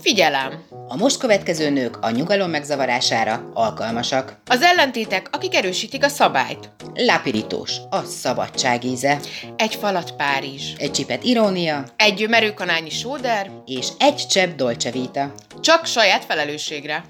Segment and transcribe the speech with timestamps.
[0.00, 0.62] Figyelem!
[0.88, 4.40] A most következő nők a nyugalom megzavarására alkalmasak.
[4.46, 6.70] Az ellentétek, akik erősítik a szabályt.
[6.94, 9.20] Lápirítós, a szabadság íze.
[9.56, 10.72] Egy falat Párizs.
[10.78, 11.84] Egy csipet irónia.
[11.96, 13.50] Egy merőkanányi sóder.
[13.66, 15.34] És egy csepp dolce vita.
[15.60, 17.04] Csak saját felelősségre.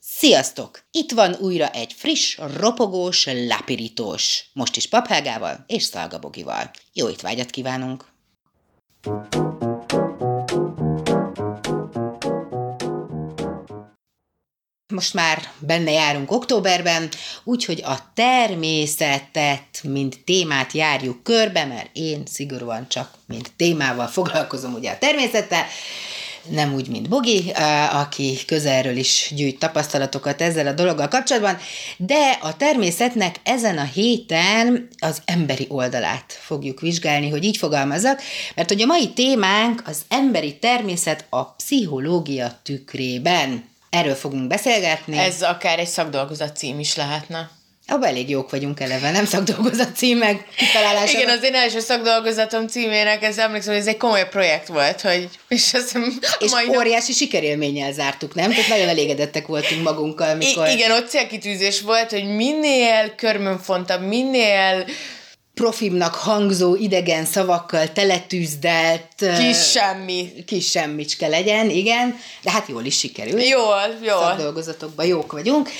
[0.00, 0.80] Sziasztok!
[0.90, 4.44] Itt van újra egy friss, ropogós, lápirítós.
[4.52, 6.70] Most is paphágával és szalgabogival.
[6.92, 8.04] Jó étvágyat kívánunk!
[14.90, 17.08] Most már benne járunk októberben,
[17.44, 24.90] úgyhogy a természetet, mint témát járjuk körbe, mert én szigorúan csak mint témával foglalkozom ugye
[24.90, 25.64] a természettel,
[26.48, 27.52] nem úgy, mint Bogi,
[27.92, 31.58] aki közelről is gyűjt tapasztalatokat ezzel a dologgal kapcsolatban,
[31.96, 38.20] de a természetnek ezen a héten az emberi oldalát fogjuk vizsgálni, hogy így fogalmazok,
[38.54, 43.68] mert hogy a mai témánk az emberi természet a pszichológia tükrében.
[43.90, 45.18] Erről fogunk beszélgetni.
[45.18, 47.50] Ez akár egy szakdolgozat cím is lehetne.
[47.86, 51.18] Abban elég jók vagyunk eleve, nem szakdolgozat címek kitalálása.
[51.18, 55.28] Igen, az én első szakdolgozatom címének, ez emlékszem, hogy ez egy komoly projekt volt, hogy,
[55.48, 55.98] és azt
[56.38, 58.50] És mai óriási sikerélménnyel zártuk, nem?
[58.50, 60.68] Tehát nagyon elégedettek voltunk magunkkal, mikor...
[60.68, 64.84] I- igen, ott célkitűzés volt, hogy minél körmönfontabb, minél
[65.60, 69.14] profimnak hangzó idegen szavakkal teletűzdelt...
[69.38, 70.32] Kis semmi.
[70.46, 72.18] Kis semmicske legyen, igen.
[72.42, 73.48] De hát jól is sikerült.
[73.48, 74.20] Jól, jól.
[74.20, 75.70] Szakdolgozatokban jók vagyunk.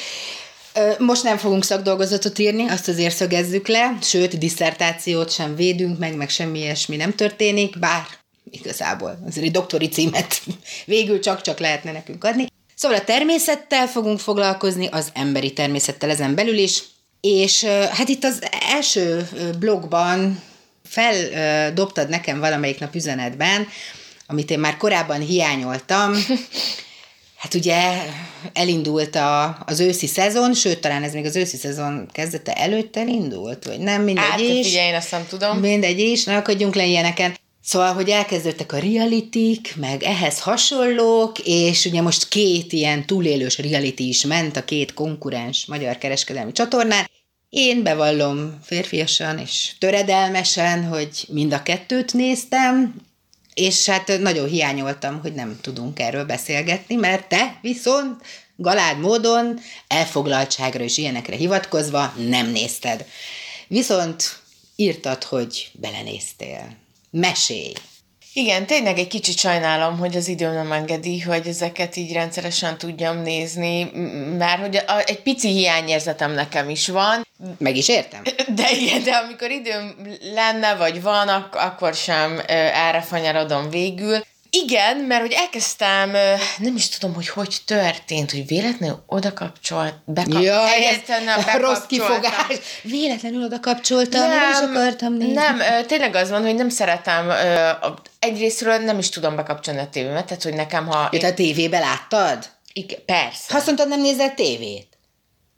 [0.99, 6.29] Most nem fogunk szakdolgozatot írni, azt azért szögezzük le, sőt, diszertációt sem védünk meg, meg
[6.29, 8.07] semmi ilyesmi nem történik, bár
[8.51, 10.43] igazából azért egy doktori címet
[10.85, 12.47] végül csak-csak lehetne nekünk adni.
[12.75, 16.83] Szóval a természettel fogunk foglalkozni, az emberi természettel ezen belül is,
[17.21, 20.43] és hát itt az első blogban
[20.85, 23.69] feldobtad nekem valamelyik nap üzenetben,
[24.27, 26.13] amit én már korábban hiányoltam,
[27.41, 28.03] Hát ugye
[28.53, 33.65] elindult a, az őszi szezon, sőt, talán ez még az őszi szezon kezdete előtt elindult,
[33.65, 34.67] vagy nem, mindegy hát, is.
[34.67, 35.59] figyelj, én azt nem tudom.
[35.59, 37.37] Mindegy is, ne akadjunk le ilyeneken.
[37.63, 44.01] Szóval, hogy elkezdődtek a realitik, meg ehhez hasonlók, és ugye most két ilyen túlélős reality
[44.01, 47.11] is ment a két konkurens magyar kereskedelmi csatornán.
[47.51, 52.95] Én bevallom férfiasan és töredelmesen, hogy mind a kettőt néztem,
[53.55, 58.23] és hát nagyon hiányoltam, hogy nem tudunk erről beszélgetni, mert te viszont
[58.57, 63.05] galád módon elfoglaltságra és ilyenekre hivatkozva nem nézted.
[63.69, 64.39] Viszont
[64.77, 66.77] írtad, hogy belenéztél.
[67.11, 67.73] Mesélj!
[68.33, 73.19] Igen, tényleg egy kicsit sajnálom, hogy az időm nem engedi, hogy ezeket így rendszeresen tudjam
[73.19, 73.91] nézni,
[74.39, 77.29] mert hogy egy pici hiányérzetem nekem is van.
[77.59, 78.23] Meg is értem.
[78.55, 79.97] De igen, de amikor időm
[80.35, 84.25] lenne, vagy van, ak- akkor sem erre fanyarodom végül.
[84.53, 86.11] Igen, mert hogy elkezdtem,
[86.59, 92.57] nem is tudom, hogy hogy történt, hogy véletlenül oda kapcsolt, bekap, ja, ez rossz kifogás.
[92.83, 95.33] Véletlenül oda kapcsoltam, nem, nem is akartam nézni.
[95.33, 97.31] Nem, tényleg az van, hogy nem szeretem,
[98.19, 101.09] egyrésztről nem is tudom bekapcsolni a tévémet, tehát hogy nekem, ha...
[101.13, 102.39] Ja, te a tévébe láttad?
[102.73, 103.45] Igen, persze.
[103.49, 104.89] Ha azt mondtad, nem nézel tévét?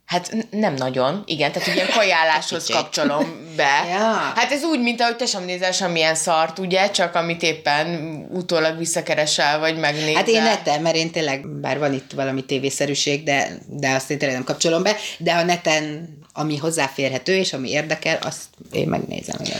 [0.05, 3.85] Hát nem nagyon, igen, tehát ugye kajáláshoz kapcsolom be.
[3.97, 4.31] ja.
[4.35, 7.87] Hát ez úgy, mint ahogy te sem nézel semmilyen szart, ugye, csak amit éppen
[8.31, 10.13] utólag visszakeresel, vagy megnézel.
[10.13, 14.17] Hát én neten, mert én tényleg, bár van itt valami tévészerűség, de, de azt én
[14.17, 19.39] tényleg nem kapcsolom be, de a neten, ami hozzáférhető, és ami érdekel, azt én megnézem,
[19.45, 19.59] igen.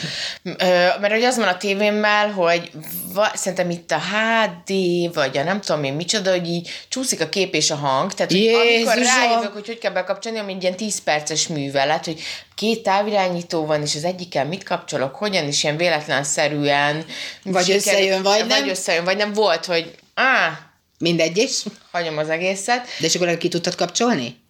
[1.00, 2.72] Mert hogy az van a tévémmel, hogy
[3.14, 4.74] va, szerintem itt a HD,
[5.14, 8.32] vagy a nem tudom én micsoda, hogy így csúszik a kép és a hang, tehát
[8.32, 8.88] hogy Jézusom.
[8.88, 12.22] amikor rájövök, hogy hogy kell bekapcsolni, ami egy ilyen 10 perces művelet, hogy
[12.56, 17.06] két távirányító van, és az egyikkel mit kapcsolok, hogyan is ilyen véletlenszerűen.
[17.44, 18.60] Vagy sikerül, összejön, vagy nem.
[18.60, 20.60] Vagy összejön, vagy nem volt, hogy á,
[20.98, 21.64] Mindegy is.
[21.92, 22.88] hagyom az egészet.
[23.00, 24.43] De és akkor ki tudtad kapcsolni?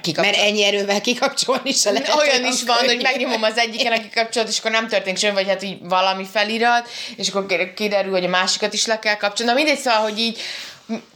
[0.00, 0.32] Kikapcsol...
[0.32, 2.14] Mert ennyi erővel kikapcsolni se lehet.
[2.14, 5.48] Olyan is van, hogy megnyomom az egyiken, aki kapcsolat, és akkor nem történik semmi, vagy
[5.48, 9.52] hát így valami felirat, és akkor kiderül, hogy a másikat is le kell kapcsolni.
[9.52, 10.40] Na mindegy, szóval, hogy így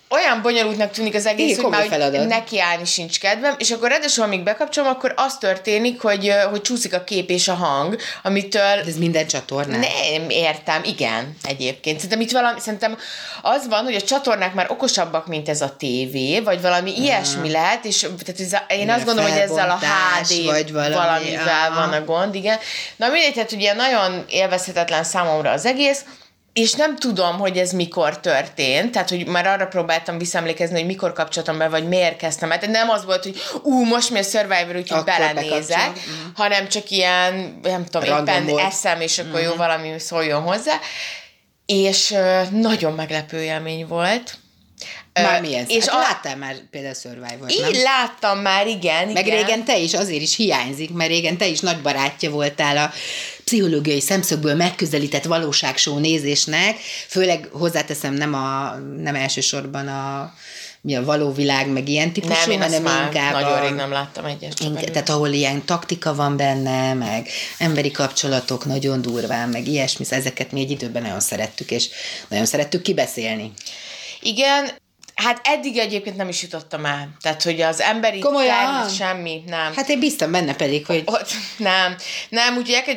[0.09, 2.19] olyan bonyolultnak tűnik az egész, Igen, hogy már feladat.
[2.19, 6.95] hogy nekiállni sincs kedvem, és akkor ráadásul, amíg bekapcsolom, akkor az történik, hogy, hogy csúszik
[6.95, 8.75] a kép és a hang, amitől...
[8.75, 9.79] De ez minden csatornán.
[9.79, 11.97] Nem értem, igen, egyébként.
[11.97, 12.99] Szerintem itt valami, szerintem
[13.43, 17.05] az van, hogy a csatornák már okosabbak, mint ez a tévé, vagy valami uh-huh.
[17.05, 20.95] ilyesmi lehet, és tehát ez a, én azt gondolom, hogy ezzel a HD vagy valami,
[20.95, 21.75] valamivel aha.
[21.75, 22.59] van a gond, igen.
[22.97, 26.05] Na mindegy, tehát ugye nagyon élvezhetetlen számomra az egész,
[26.55, 31.13] és nem tudom, hogy ez mikor történt, tehát, hogy már arra próbáltam visszaemlékezni, hogy mikor
[31.13, 32.49] kapcsoltam be, vagy miért kezdtem.
[32.49, 36.27] Tehát nem az volt, hogy ú, most mi a Survivor, úgyhogy belenézek, mm.
[36.35, 38.65] hanem csak ilyen, nem tudom, Random éppen volt.
[38.65, 40.79] eszem, és akkor jó valami szóljon hozzá.
[41.67, 44.39] és ö, nagyon meglepő élmény volt.
[45.13, 47.49] Már milyen És hát a, láttál már például survivor nem?
[47.49, 49.09] így láttam már, igen.
[49.09, 49.39] Meg igen.
[49.39, 52.93] régen te is azért is hiányzik, mert régen te is nagy barátja voltál a
[53.45, 56.77] pszichológiai szemszögből megközelített valóságshow nézésnek,
[57.09, 60.35] főleg hozzáteszem nem, a, nem elsősorban a
[60.85, 64.25] mi a való világ, meg ilyen típusú, Nem, hanem inkább nagyon a, rég nem láttam
[64.25, 64.61] egyet.
[64.61, 70.19] Inkább, tehát ahol ilyen taktika van benne, meg emberi kapcsolatok nagyon durván, meg ilyesmi, szóval
[70.19, 71.89] ezeket mi egy időben nagyon szerettük, és
[72.29, 73.53] nagyon szerettük kibeszélni.
[74.21, 74.71] Igen,
[75.15, 77.09] hát eddig egyébként nem is jutottam el.
[77.21, 79.73] Tehát, hogy az emberi természet semmi, nem.
[79.77, 81.97] Hát én bíztam benne pedig, hogy Ott, nem,
[82.29, 82.95] nem, úgyhogy el kell,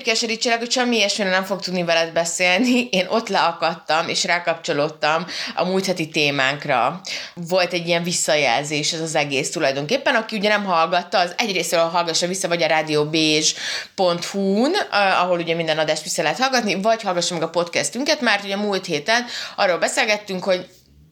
[0.57, 2.87] hogy semmi ilyesmire nem fog tudni veled beszélni.
[2.91, 5.25] Én ott leakadtam, és rákapcsolódtam
[5.55, 7.01] a múlt heti témánkra.
[7.33, 10.15] Volt egy ilyen visszajelzés, ez az egész tulajdonképpen.
[10.15, 14.75] Aki ugye nem hallgatta, az egyrésztről hallgassa vissza, vagy a rádióbézs.hu-n,
[15.21, 18.85] ahol ugye minden adást vissza lehet hallgatni, vagy hallgassa meg a podcastünket, mert ugye múlt
[18.85, 19.25] héten
[19.55, 20.67] arról beszélgettünk, hogy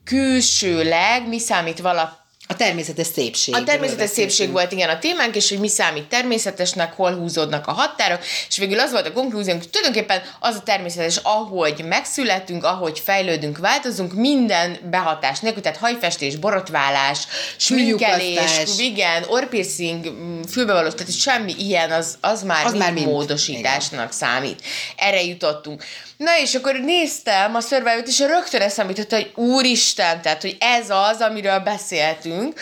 [0.06, 2.14] külsőleg mi számít valaki
[2.48, 3.54] a természetes szépség.
[3.54, 7.72] a természetes szépség volt igen a témánk, és hogy mi számít természetesnek, hol húzódnak a
[7.72, 12.98] határok, és végül az volt a konklúziónk, hogy tulajdonképpen az a természetes, ahogy megszületünk, ahogy
[13.04, 17.18] fejlődünk, változunk, minden behatás nélkül, tehát hajfestés, borotválás,
[17.56, 20.12] sminkelés, igen, orpiercing,
[20.50, 23.06] fülbevalós, tehát semmi ilyen, az, az már, Az mind már mind.
[23.06, 24.62] módosításnak számít.
[24.96, 25.84] Erre jutottunk.
[26.16, 30.90] Na és akkor néztem a Survivor-t, és rögtön eszembe jutott, hogy úristen, tehát, hogy ez
[30.90, 32.60] az, amiről beszéltünk,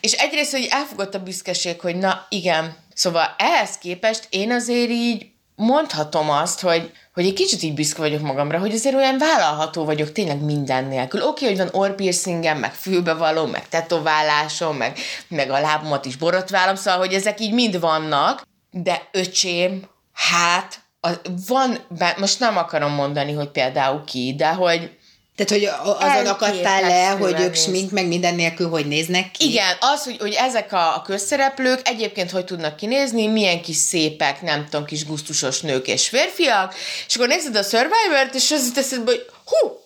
[0.00, 5.26] és egyrészt, hogy elfogott a büszkeség, hogy na igen, szóval ehhez képest én azért így
[5.54, 10.12] mondhatom azt, hogy, hogy egy kicsit így büszke vagyok magamra, hogy azért olyan vállalható vagyok
[10.12, 11.22] tényleg minden nélkül.
[11.22, 16.98] Oké, hogy van orpiercingem, meg fülbevaló, meg tetoválásom, meg, meg a lábamat is borotválom, szóval,
[16.98, 19.82] hogy ezek így mind vannak, de öcsém,
[20.12, 21.10] hát, a,
[21.46, 24.90] van, be- most nem akarom mondani, hogy például ki, de hogy
[25.36, 25.64] Tehát, hogy
[26.06, 29.48] azon akadtál le, hogy ők smink, meg minden nélkül, hogy néznek ki.
[29.48, 34.42] Igen, az, hogy, hogy ezek a, a közszereplők egyébként hogy tudnak kinézni, milyen kis szépek,
[34.42, 36.74] nem tudom, kis gusztusos nők és férfiak,
[37.06, 39.81] és akkor nézed a Survivor-t, és az jut eszedbe, hogy hú,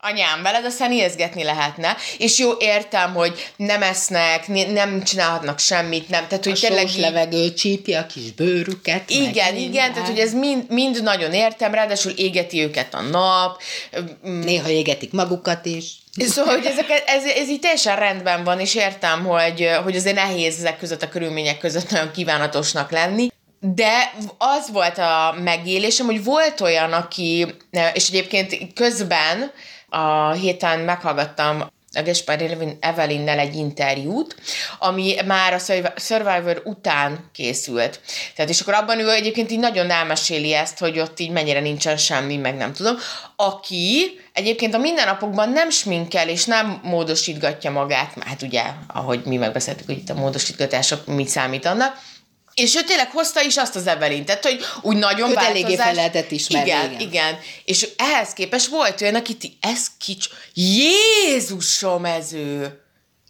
[0.00, 6.26] anyám, veled aztán ijeszgetni lehetne, és jó, értem, hogy nem esznek, nem csinálhatnak semmit, nem,
[6.28, 8.94] tehát, hogy A tényleg így- levegő csípi a kis bőrüket.
[9.08, 9.56] meg igen, minden.
[9.56, 13.62] igen, tehát hogy ez mind, mind nagyon értem, ráadásul égeti őket a nap,
[14.22, 15.84] Néha égetik magukat is.
[16.16, 20.58] Szóval, hogy ezek, ez, ez így teljesen rendben van, és értem, hogy, hogy azért nehéz
[20.58, 23.28] ezek között a körülmények között nagyon kívánatosnak lenni,
[23.60, 27.46] de az volt a megélésem, hogy volt olyan, aki,
[27.92, 29.52] és egyébként közben
[29.88, 34.36] a héten meghallgattam a Gaspar Evelinnel egy interjút,
[34.78, 35.58] ami már a
[35.96, 38.00] Survivor után készült.
[38.34, 41.96] Tehát és akkor abban ő egyébként így nagyon elmeséli ezt, hogy ott így mennyire nincsen
[41.96, 42.96] semmi, meg nem tudom.
[43.36, 49.86] Aki egyébként a mindennapokban nem sminkel és nem módosítgatja magát, hát ugye, ahogy mi megbeszéltük,
[49.86, 51.96] hogy itt a módosítgatások mit számít annak,
[52.58, 55.62] és ő tényleg hozta is azt az Evelyn, tehát, hogy úgy nagyon Őt változás.
[55.62, 57.00] eléggé fel lehetett ismerni, Igen, igen.
[57.00, 57.38] igen, igen.
[57.64, 60.26] És ehhez képest volt olyan, aki ti- ez kics...
[60.54, 62.80] Jézusom, ez ő!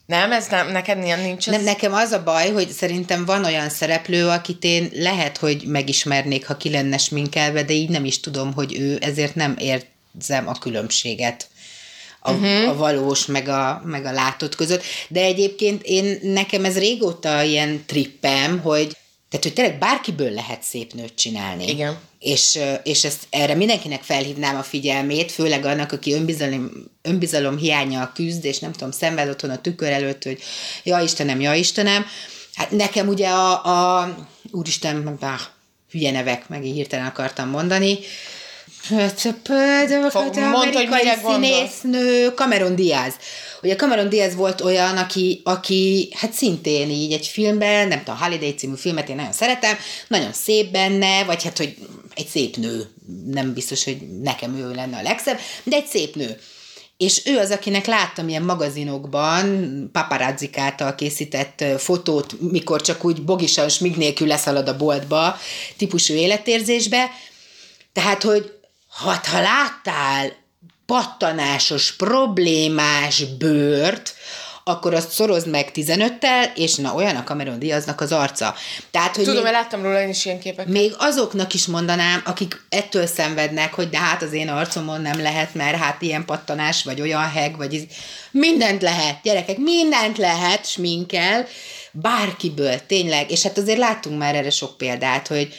[0.06, 1.54] Nem, ez nem, neked ilyen nincs ez?
[1.54, 6.46] Nem, nekem az a baj, hogy szerintem van olyan szereplő, akit én lehet, hogy megismernék,
[6.46, 10.58] ha ki lenne sminkelve, de így nem is tudom, hogy ő, ezért nem érzem a
[10.58, 11.48] különbséget
[12.20, 12.69] a, uh-huh.
[12.69, 14.82] a valós, meg a, meg a látott között.
[15.08, 18.97] De egyébként én, nekem ez régóta ilyen trippem, hogy
[19.30, 21.68] tehát, hogy tényleg bárkiből lehet szép nőt csinálni.
[21.68, 21.99] Igen.
[22.18, 26.70] És, és ezt, erre mindenkinek felhívnám a figyelmét, főleg annak, aki önbizalom,
[27.02, 30.38] önbizalom hiánya küzd, és nem tudom, szenved otthon a tükör előtt, hogy
[30.85, 32.06] ja Istenem, ja Istenem.
[32.54, 33.64] Hát nekem ugye a,
[34.00, 34.14] a
[34.50, 35.40] úristen, bár,
[35.90, 37.99] hülye nevek, meg hirtelen akartam mondani,
[40.35, 40.87] Mire amerikai
[41.23, 41.35] gondolsz.
[41.35, 43.14] színésznő Cameron Diaz.
[43.62, 48.54] Ugye Cameron Diaz volt olyan, aki, aki hát szintén így egy filmben, nem tudom, Holiday
[48.54, 49.76] című filmet én nagyon szeretem,
[50.09, 51.75] nagyon szép benne, vagy hát, hogy
[52.14, 52.90] egy szép nő,
[53.26, 56.38] nem biztos, hogy nekem ő lenne a legszebb, de egy szép nő.
[56.97, 63.68] És ő az, akinek láttam ilyen magazinokban, paparazzik által készített fotót, mikor csak úgy bogisan,
[63.68, 65.38] smig nélkül leszalad a boltba,
[65.76, 67.11] típusú életérzésbe.
[67.92, 68.57] Tehát, hogy
[69.07, 70.33] hát, ha láttál
[70.87, 74.14] pattanásos, problémás bőrt,
[74.69, 78.55] akkor azt szorozd meg 15-tel, és na olyan a Cameron Diaznak az arca.
[78.90, 80.73] Tehát, hogy Tudom, még, láttam róla én is ilyen képeket.
[80.73, 85.55] még azoknak is mondanám, akik ettől szenvednek, hogy de hát az én arcomon nem lehet,
[85.55, 87.83] mert hát ilyen pattanás, vagy olyan heg, vagy iz...
[88.31, 91.47] mindent lehet, gyerekek, mindent lehet sminkel,
[91.93, 95.55] bárkiből, tényleg, és hát azért láttunk már erre sok példát, hogy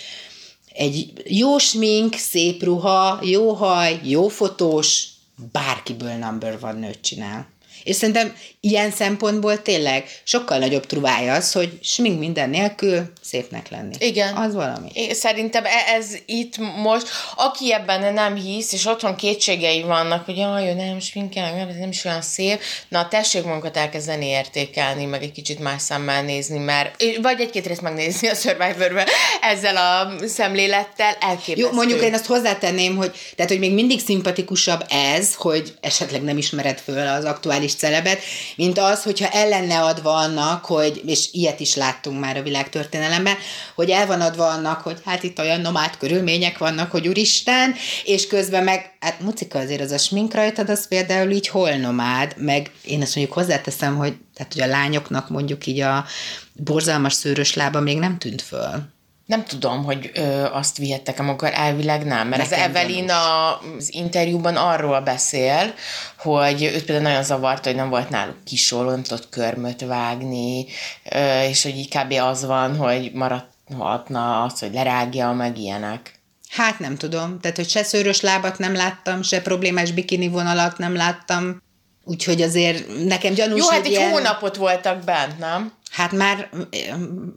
[0.79, 5.07] egy jó smink, szép ruha, jó haj, jó fotós,
[5.51, 7.48] bárkiből number van nőt csinál.
[7.83, 13.95] És szerintem ilyen szempontból tényleg sokkal nagyobb truvája az, hogy smink minden nélkül szépnek lenni.
[14.00, 14.36] Igen.
[14.36, 14.89] Az valami.
[14.93, 20.38] Én szerintem e- ez itt most, aki ebben nem hisz, és otthon kétségei vannak, hogy
[20.38, 25.31] jaj, nem sminkel, nem, nem is olyan szép, na tessék magunkat elkezdeni értékelni, meg egy
[25.31, 29.03] kicsit más szemmel nézni, mert, vagy egy-két részt megnézni a survivor
[29.41, 31.62] ezzel a szemlélettel elképesztő.
[31.62, 36.38] Jó, mondjuk én azt hozzátenném, hogy, tehát, hogy még mindig szimpatikusabb ez, hogy esetleg nem
[36.38, 38.21] ismered föl az aktuális celebet,
[38.55, 43.35] mint az, hogyha el lenne adva annak, hogy, és ilyet is láttunk már a világtörténelemben,
[43.75, 48.27] hogy el van adva annak, hogy hát itt olyan nomád körülmények vannak, hogy úristen, és
[48.27, 52.71] közben meg, hát mucika azért az a smink rajtad, az például így hol nomád, meg
[52.83, 56.05] én azt mondjuk hozzáteszem, hogy, tehát, hogy a lányoknak mondjuk így a
[56.53, 58.97] borzalmas szőrös lába még nem tűnt föl.
[59.29, 64.55] Nem tudom, hogy ö, azt vihettek-e magukkal, elvileg nem, mert Nekem az Evelyn az interjúban
[64.55, 65.74] arról beszél,
[66.17, 70.65] hogy őt például nagyon zavarta, hogy nem volt náluk kisoló, nem tudott körmöt vágni,
[71.12, 72.12] ö, és hogy így kb.
[72.12, 76.19] az van, hogy maradhatna az, hogy lerágja, meg ilyenek.
[76.50, 80.95] Hát nem tudom, tehát hogy se szőrös lábat nem láttam, se problémás bikini vonalat nem
[80.95, 81.62] láttam,
[82.09, 85.73] úgyhogy azért nekem gyanús, Jó, hát egy ilyen, hónapot voltak bent, nem?
[85.91, 86.49] Hát már,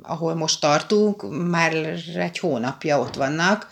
[0.03, 1.75] ahol most tartunk, már
[2.17, 3.69] egy hónapja ott vannak,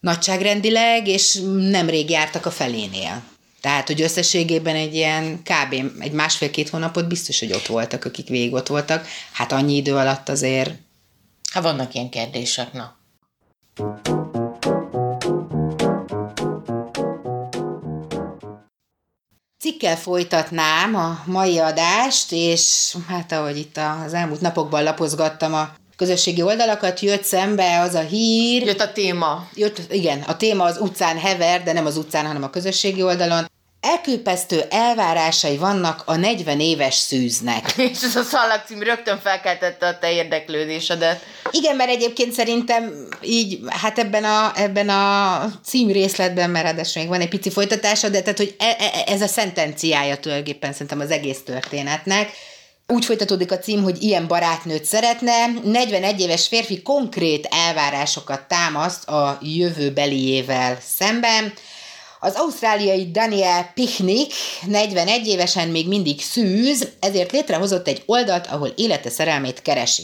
[0.00, 3.22] nagyságrendileg, és nemrég jártak a felénél.
[3.60, 6.00] Tehát, hogy összességében egy ilyen kb.
[6.00, 9.06] egy másfél-két hónapot biztos, hogy ott voltak, akik végig ott voltak.
[9.32, 10.70] Hát annyi idő alatt azért
[11.52, 12.96] Hát vannak ilyen kérdések, na.
[19.62, 26.42] Cikkel folytatnám a mai adást, és hát ahogy itt az elmúlt napokban lapozgattam a közösségi
[26.42, 29.48] oldalakat, jött szembe az a hír, Jött a téma.
[29.54, 33.51] jött, igen, a téma az utcán hever, de nem az utcán, hanem a közösségi oldalon.
[33.82, 37.74] Elképesztő elvárásai vannak a 40 éves szűznek.
[37.90, 41.24] És ez a szallag cím rögtön felkeltette a te érdeklődésedet.
[41.50, 47.20] Igen, mert egyébként szerintem így, hát ebben a, ebben a címrészletben, mert ráadásul még van
[47.20, 51.42] egy pici folytatása, de tehát, hogy e, e, ez a szentenciája tulajdonképpen szerintem az egész
[51.44, 52.30] történetnek.
[52.86, 55.46] Úgy folytatódik a cím, hogy ilyen barátnőt szeretne.
[55.64, 61.52] 41 éves férfi konkrét elvárásokat támaszt a jövőbeliével szemben.
[62.24, 64.32] Az ausztráliai Daniel Pichnik
[64.66, 70.02] 41 évesen még mindig szűz, ezért létrehozott egy oldalt, ahol élete szerelmét keresi.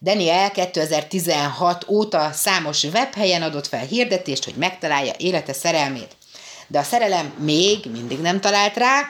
[0.00, 6.16] Daniel 2016 óta számos webhelyen adott fel hirdetést, hogy megtalálja élete szerelmét.
[6.68, 9.00] De a szerelem még mindig nem talált rá,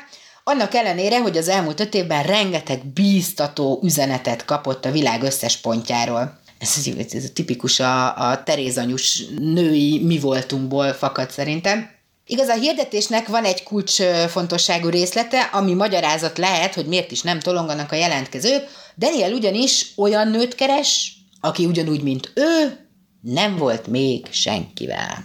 [0.44, 6.38] annak ellenére, hogy az elmúlt öt évben rengeteg bíztató üzenetet kapott a világ összes pontjáról.
[6.58, 11.98] Ez, ez a tipikus a, a terézanyus női mi voltunkból fakad szerintem.
[12.30, 17.92] Igaz, a hirdetésnek van egy kulcsfontosságú részlete, ami magyarázat lehet, hogy miért is nem tolonganak
[17.92, 18.68] a jelentkezők.
[18.96, 22.78] Daniel ugyanis olyan nőt keres, aki ugyanúgy, mint ő,
[23.20, 25.25] nem volt még senkivel.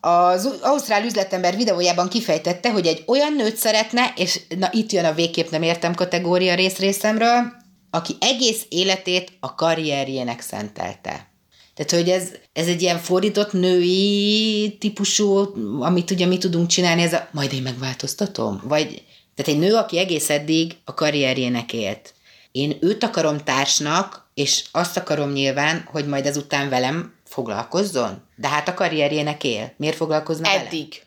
[0.00, 5.14] Az ausztrál üzletember videójában kifejtette, hogy egy olyan nőt szeretne, és na itt jön a
[5.14, 7.52] végképp nem értem kategória rész részemről,
[7.90, 11.35] aki egész életét a karrierjének szentelte.
[11.76, 17.12] Tehát, hogy ez, ez egy ilyen fordított női típusú, amit ugye mi tudunk csinálni, ez
[17.12, 18.60] a majd én megváltoztatom?
[18.64, 19.02] Vagy,
[19.34, 22.14] tehát egy nő, aki egész eddig a karrierjének élt.
[22.52, 28.22] Én őt akarom társnak, és azt akarom nyilván, hogy majd ezután velem foglalkozzon.
[28.36, 29.72] De hát a karrierjének él.
[29.76, 30.66] Miért foglalkozna vele?
[30.66, 31.02] Eddig.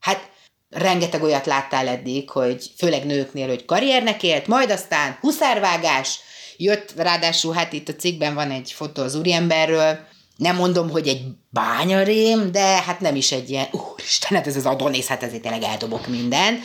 [0.00, 0.30] Hát
[0.68, 6.18] rengeteg olyat láttál eddig, hogy főleg nőknél, hogy karriernek élt, majd aztán huszárvágás,
[6.56, 10.10] jött, ráadásul hát itt a cikkben van egy fotó az úriemberről,
[10.42, 14.66] nem mondom, hogy egy bányarém, de hát nem is egy ilyen, úristen, hát ez az
[14.66, 16.64] Adonis, hát ezért tényleg eldobok mindent.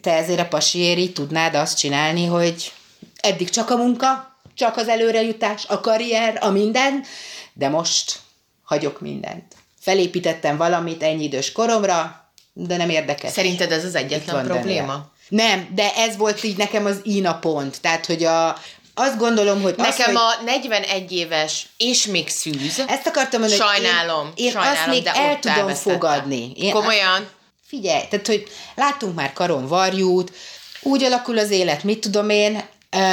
[0.00, 2.72] Te ezért a pasiért így tudnád azt csinálni, hogy
[3.16, 7.04] eddig csak a munka, csak az előrejutás, a karrier, a minden,
[7.52, 8.18] de most
[8.62, 9.56] hagyok mindent.
[9.80, 13.32] Felépítettem valamit ennyi idős koromra, de nem érdekes.
[13.32, 14.86] Szerinted ez az egyetlen probléma?
[14.86, 15.12] Daniel.
[15.28, 17.80] Nem, de ez volt így nekem az ína pont.
[17.80, 18.58] Tehát, hogy a,
[18.98, 22.76] azt gondolom, hogy Nekem az, a 41 éves és még szűz.
[22.76, 26.52] hogy ezt akartam mondani, hogy Sajnálom, én, én sajnálom, azt még de el tudom fogadni.
[26.56, 27.28] Én Komolyan?
[27.66, 30.32] Figyelj, tehát, hogy láttunk már karon varjút,
[30.80, 32.62] úgy alakul az élet, mit tudom én,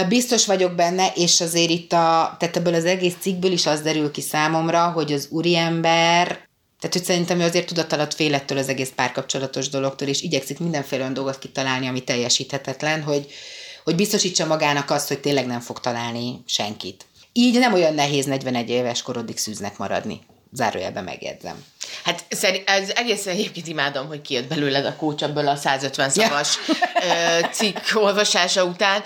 [0.08, 4.12] biztos vagyok benne, és azért itt a, tehát ebből az egész cikkből is az derül
[4.12, 6.28] ki számomra, hogy az úriember,
[6.80, 11.02] tehát hogy szerintem ő azért tudatalatt fél ettől az egész párkapcsolatos dologtól, és igyekszik mindenféle
[11.02, 13.26] olyan dolgot kitalálni, ami teljesíthetetlen, hogy,
[13.86, 17.06] hogy biztosítsa magának azt, hogy tényleg nem fog találni senkit.
[17.34, 20.22] Így nem olyan nehéz 41 éves korodig szűznek maradni.
[20.52, 21.64] Zárójelben megjegyzem.
[22.04, 22.26] Hát
[22.66, 26.58] ez egészen egyébként imádom, hogy kijött belőled a kócs ebből a 150 szavas
[27.40, 27.48] ja.
[27.48, 29.04] cikk olvasása után,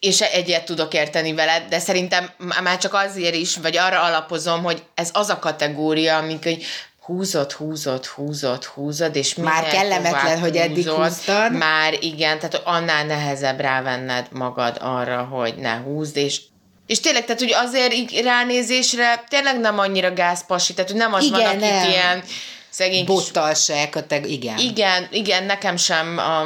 [0.00, 2.30] és egyet tudok érteni veled, de szerintem
[2.62, 6.64] már csak azért is, vagy arra alapozom, hogy ez az a kategória, amik hogy
[7.10, 11.52] húzod, húzod, húzod, húzod, és Már kellemetlen, hogy eddig húztad.
[11.52, 16.40] Már igen, tehát annál nehezebb rávenned magad arra, hogy ne húzd, és
[16.86, 21.24] és tényleg, tehát hogy azért így ránézésre tényleg nem annyira gázpasi, tehát hogy nem az
[21.24, 21.88] igen, van, akit nem.
[21.88, 22.22] ilyen
[22.70, 23.04] szegény...
[23.04, 23.88] Bottal se,
[24.26, 24.58] igen.
[24.58, 26.42] Igen, igen, nekem sem a,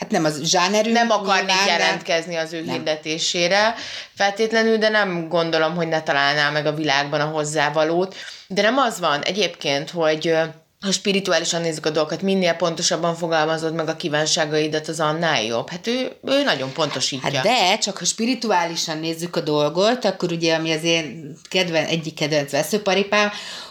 [0.00, 0.92] hát nem az zsánerű.
[0.92, 2.74] Nem akarnék jelentkezni az ő nem.
[2.74, 3.74] hirdetésére
[4.14, 8.14] feltétlenül, de nem gondolom, hogy ne találná meg a világban a hozzávalót.
[8.46, 10.34] De nem az van egyébként, hogy
[10.80, 15.70] ha spirituálisan nézzük a dolgokat, minél pontosabban fogalmazod meg a kívánságaidat, az annál jobb.
[15.70, 17.30] Hát ő, ő nagyon pontosítja.
[17.32, 22.14] Hát de, csak ha spirituálisan nézzük a dolgot, akkor ugye, ami az én kedven, egyik
[22.14, 23.30] kedvenc veszőparipám,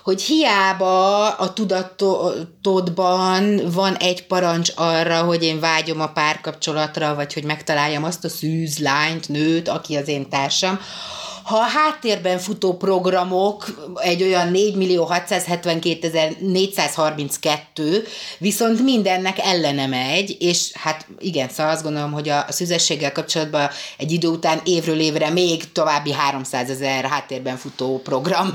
[0.10, 7.44] hogy hiába a tudatodban van egy parancs arra, hogy én vágyom a párkapcsolatra, vagy hogy
[7.44, 8.82] megtaláljam azt a szűz
[9.28, 10.80] nőt, aki az én társam,
[11.50, 18.04] ha a háttérben futó programok egy olyan 4 millió 672 432,
[18.38, 24.12] viszont mindennek ellene megy, és hát igen, szóval azt gondolom, hogy a szüzességgel kapcsolatban egy
[24.12, 28.52] idő után évről évre még további 300 ezer háttérben futó program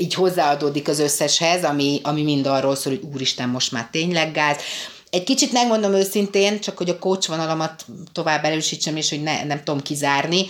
[0.00, 4.56] így hozzáadódik az összeshez, ami, ami mind arról szól, hogy úristen, most már tényleg gáz.
[5.10, 9.62] Egy kicsit megmondom őszintén, csak hogy a coach vonalamat tovább erősítsem, és hogy ne, nem
[9.64, 10.46] tudom kizárni,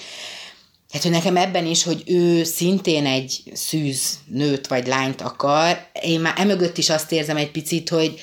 [0.91, 6.21] tehát, hogy nekem ebben is, hogy ő szintén egy szűz nőt vagy lányt akar, én
[6.21, 8.21] már emögött is azt érzem egy picit, hogy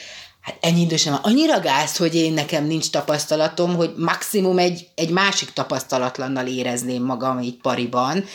[0.47, 5.09] hát ennyi idősen van annyira gáz, hogy én nekem nincs tapasztalatom, hogy maximum egy, egy
[5.09, 8.25] másik tapasztalatlannal érezném magam így pariban,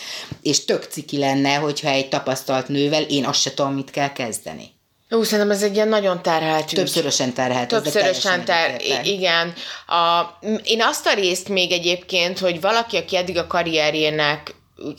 [0.42, 4.70] és tök ciki lenne, hogyha egy tapasztalt nővel én azt se tudom, mit kell kezdeni.
[5.08, 6.78] Jó, szerintem ez egy ilyen nagyon terhelt ügy.
[6.78, 7.68] Többszörösen terhelt.
[7.68, 9.52] Többszörösen terhelt, igen.
[9.86, 10.22] A,
[10.64, 14.54] én azt a részt még egyébként, hogy valaki, aki eddig a karrierjének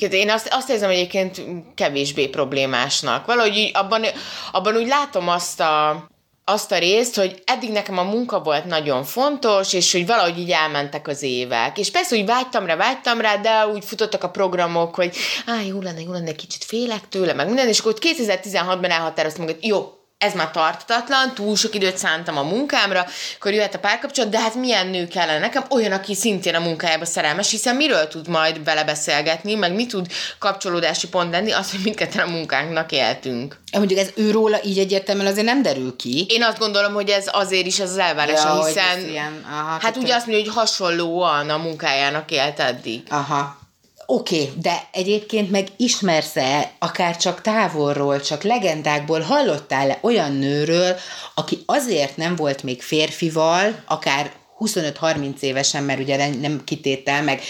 [0.10, 1.42] én azt, azt érzem egyébként
[1.76, 3.26] kevésbé problémásnak.
[3.26, 4.06] Valahogy így abban,
[4.52, 6.06] abban úgy látom azt a,
[6.46, 10.52] azt a részt, hogy eddig nekem a munka volt nagyon fontos, és hogy valahogy így
[10.52, 11.78] elmentek az évek.
[11.78, 15.82] És persze, hogy vágytam rá, vágytam rá, de úgy futottak a programok, hogy á, jó
[15.82, 20.34] lenne, jó lenne, kicsit félek tőle, meg minden, és akkor 2016-ban elhatároztam, hogy jó, ez
[20.34, 23.06] már tartatlan, túl sok időt szántam a munkámra,
[23.36, 25.64] akkor jöhet a párkapcsolat, de hát milyen nő kellene nekem?
[25.70, 30.08] Olyan, aki szintén a munkájába szerelmes, hiszen miről tud majd vele beszélgetni, meg mi tud
[30.40, 33.60] kapcsolódási pont lenni, az, hogy mindketten a munkánknak éltünk.
[33.72, 36.26] Mondjuk ez őróla így egyértelműen azért nem derül ki.
[36.30, 39.98] Én azt gondolom, hogy ez azért is ez az elvárása, ja, hiszen ilyen, aha, hát
[39.98, 43.04] ugye azt mondja, hogy hasonlóan a munkájának élt eddig.
[43.10, 43.62] Aha,
[44.06, 50.96] Oké, okay, de egyébként meg ismersz-e, akár csak távolról, csak legendákból hallottál-e olyan nőről,
[51.36, 57.42] aki azért nem volt még férfival, akár 25-30 évesen, mert ugye nem kitétel, meg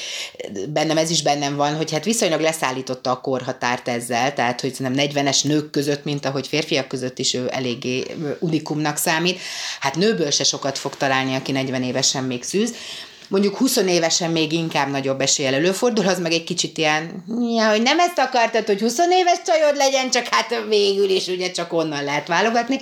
[0.70, 4.94] bennem ez is bennem van, hogy hát viszonylag leszállította a korhatárt ezzel, tehát hogy nem
[4.96, 8.04] 40-es nők között, mint ahogy férfiak között is ő eléggé
[8.40, 9.40] unikumnak számít.
[9.80, 12.74] Hát nőből se sokat fog találni, aki 40 évesen még szűz
[13.34, 17.24] mondjuk 20 évesen még inkább nagyobb eséllyel előfordul, az meg egy kicsit ilyen,
[17.56, 21.52] ja, hogy nem ezt akartad, hogy 20 éves csajod legyen, csak hát végül is ugye
[21.52, 22.80] csak onnan lehet válogatni.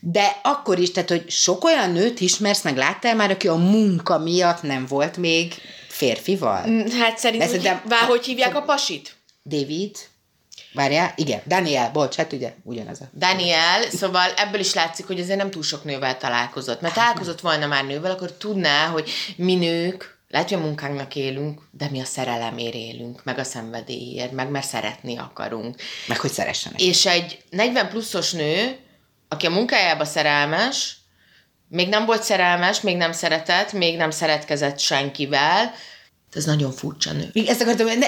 [0.00, 4.18] De akkor is, tehát, hogy sok olyan nőt ismersz, meg láttál már, aki a munka
[4.18, 5.54] miatt nem volt még
[5.88, 6.66] férfival?
[6.66, 9.16] Mm, hát szerintem, hogy hívják a pasit?
[9.44, 9.96] David.
[10.76, 13.04] Várjál, igen, Daniel, bocs, hát ugye ugyanaz a...
[13.18, 16.80] Daniel, szóval ebből is látszik, hogy azért nem túl sok nővel találkozott.
[16.80, 21.60] Mert találkozott volna már nővel, akkor tudná, hogy mi nők, lehet, hogy a munkánknak élünk,
[21.70, 25.76] de mi a szerelemért élünk, meg a szenvedélyért, meg mert szeretni akarunk.
[26.06, 26.82] Meg hogy szeressenek.
[26.82, 28.78] És egy 40 pluszos nő,
[29.28, 30.96] aki a munkájába szerelmes,
[31.68, 35.72] még nem volt szerelmes, még nem szeretett, még nem szeretkezett senkivel,
[36.36, 37.44] ez nagyon furcsa nő.
[37.46, 38.06] Ezt akartam, ne,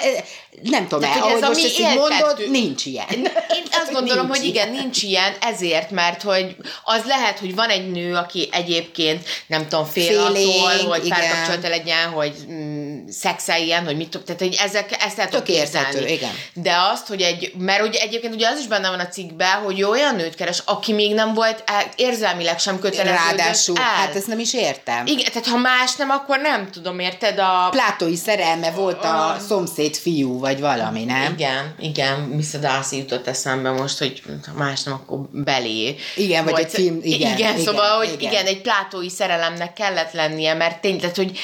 [0.63, 3.07] nem tudom, Tehát, el, ahogy ez most ezt így mondod, nincs ilyen.
[3.11, 4.83] Én azt gondolom, nincs hogy igen, ilyen.
[4.83, 9.85] nincs ilyen, ezért, mert hogy az lehet, hogy van egy nő, aki egyébként nem tudom,
[9.85, 15.17] fél Félénk, attól, hogy párkapcsolata legyen, hogy mm, szexeljen, hogy mit tehát hogy ezek, ezt
[15.17, 16.33] lehet Tök érthető, igen.
[16.55, 19.83] De azt, hogy egy, mert ugye egyébként ugye az is benne van a cikkben, hogy
[19.83, 23.15] olyan nőt keres, aki még nem volt el, érzelmileg sem kötelező.
[23.15, 23.85] Ráadásul, el.
[23.85, 25.07] hát ezt nem is értem.
[25.07, 27.39] Igen, tehát ha más nem, akkor nem tudom, érted?
[27.39, 27.69] A...
[27.71, 31.33] Plátói szerelme volt a szomszéd fiú, vagy valami, nem?
[31.33, 32.61] Igen, igen, Mr.
[32.61, 34.23] Darcy jutott eszembe most, hogy
[34.57, 35.97] más nem, akkor belé.
[36.17, 37.19] Igen, vagy, vagy egy film, igen.
[37.19, 38.33] Igen, igen szóval, hogy igen.
[38.33, 41.39] igen, egy plátói szerelemnek kellett lennie, mert tényleg, hogy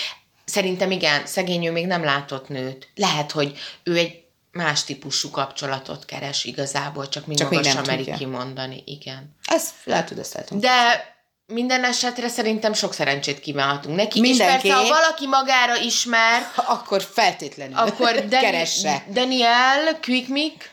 [0.45, 2.89] szerintem igen, szegény ő még nem látott nőt.
[2.95, 8.83] Lehet, hogy ő egy más típusú kapcsolatot keres igazából, csak még Csak maga sem kimondani.
[8.87, 9.37] Igen.
[9.45, 10.61] Ez látod, ezt látom.
[10.61, 11.14] De
[11.47, 14.21] minden esetre szerintem sok szerencsét kívánhatunk neki.
[14.21, 14.67] Mindenki.
[14.69, 19.05] És persze, ha valaki magára ismer, Akkor feltétlenül akkor Dani- keresse.
[19.11, 20.71] Daniel, Quick Mick,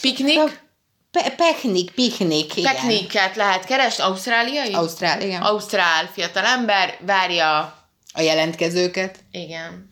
[0.00, 0.40] Picnic,
[1.10, 2.72] Pe- Peknik, piknik, igen.
[2.74, 4.72] Techniket lehet keresni, ausztráliai?
[4.72, 5.42] Ausztrál, igen.
[5.42, 7.58] Ausztrál fiatalember, várja,
[8.12, 9.18] A jelentkezőket.
[9.30, 9.88] igen.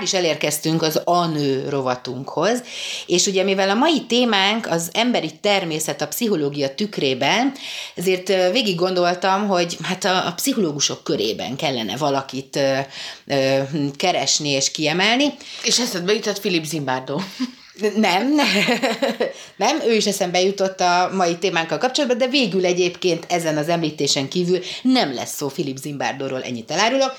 [0.00, 2.62] Már is elérkeztünk az anő rovatunkhoz,
[3.06, 7.52] és ugye mivel a mai témánk az emberi természet a pszichológia tükrében,
[7.94, 12.78] ezért végig gondoltam, hogy hát a, a pszichológusok körében kellene valakit ö,
[13.26, 13.60] ö,
[13.96, 15.34] keresni és kiemelni.
[15.62, 17.18] És eszedbe jutott Philip Zimbardo.
[17.96, 18.34] Nem,
[19.56, 24.28] nem, ő is eszembe jutott a mai témánkkal kapcsolatban, de végül egyébként ezen az említésen
[24.28, 27.16] kívül nem lesz szó Philip Zimbardóról, ennyit elárulok.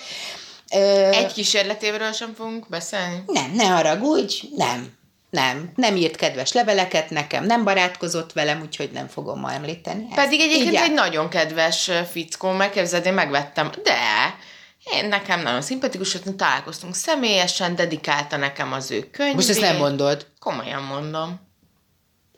[0.74, 3.24] Ö, Egy kísérletéről sem fogunk beszélni?
[3.28, 5.00] Nem, ne haragudj, nem.
[5.30, 10.06] Nem, nem írt kedves leveleket nekem, nem barátkozott velem, úgyhogy nem fogom ma említeni.
[10.10, 10.16] ezt.
[10.16, 13.96] Pedig egyébként egy nagyon kedves fickó, megképzeld, én megvettem, de
[14.96, 19.36] én nekem nagyon szimpatikus, hogy találkoztunk személyesen, dedikálta nekem az ő könyvét.
[19.36, 20.28] Most ezt nem mondod.
[20.40, 21.50] Komolyan mondom.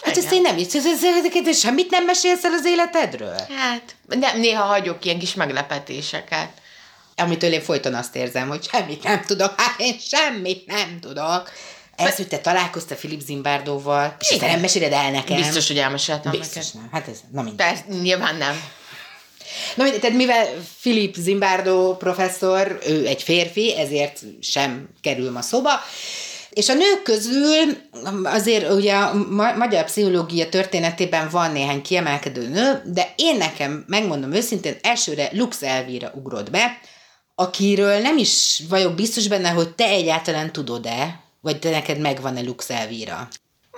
[0.04, 0.24] Hát Igen.
[0.24, 3.36] ezt én nem így, ez, ez, ez, ez, semmit nem mesélsz el az életedről?
[3.58, 6.50] Hát, nem, néha hagyok ilyen kis meglepetéseket.
[7.15, 11.52] Amitől én folyton azt érzem, hogy semmit nem tudok, hát én semmit nem tudok.
[11.95, 15.38] Ez, hogy te találkoztál Filip Zimbárdóval, és te nem meséled el nekem.
[15.38, 16.73] Biztos, hogy elmeséltem Biztos neked.
[16.73, 16.89] nem.
[16.91, 17.67] Hát ez, na mindegy.
[17.67, 18.62] Persze, nyilván nem.
[19.76, 20.47] Na, mindegy, tehát mivel
[20.82, 25.71] Philip Zimbardo professzor, ő egy férfi, ezért sem kerül ma szóba,
[26.49, 27.78] és a nők közül
[28.23, 34.34] azért ugye a ma- magyar pszichológia történetében van néhány kiemelkedő nő, de én nekem, megmondom
[34.34, 36.80] őszintén, elsőre Lux Elvira ugrott be,
[37.36, 42.69] akiről nem is vagyok biztos benne, hogy te egyáltalán tudod-e, vagy te neked megvan-e Lux
[42.69, 43.28] Elvira.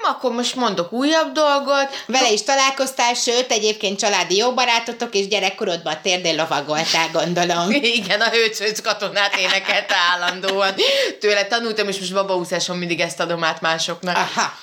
[0.08, 2.04] Akkor most mondok újabb dolgot.
[2.08, 7.72] Vele is találkoztál, sőt, egyébként családi jó barátotok, és gyerekkorodban térdén lovagoltál, gondolom.
[8.00, 10.74] Igen, a hőcőc katonát énekelte állandóan.
[11.20, 14.15] Tőle tanultam, és most babaúszáson mindig ezt adom át másoknak.
[14.15, 14.54] Aha.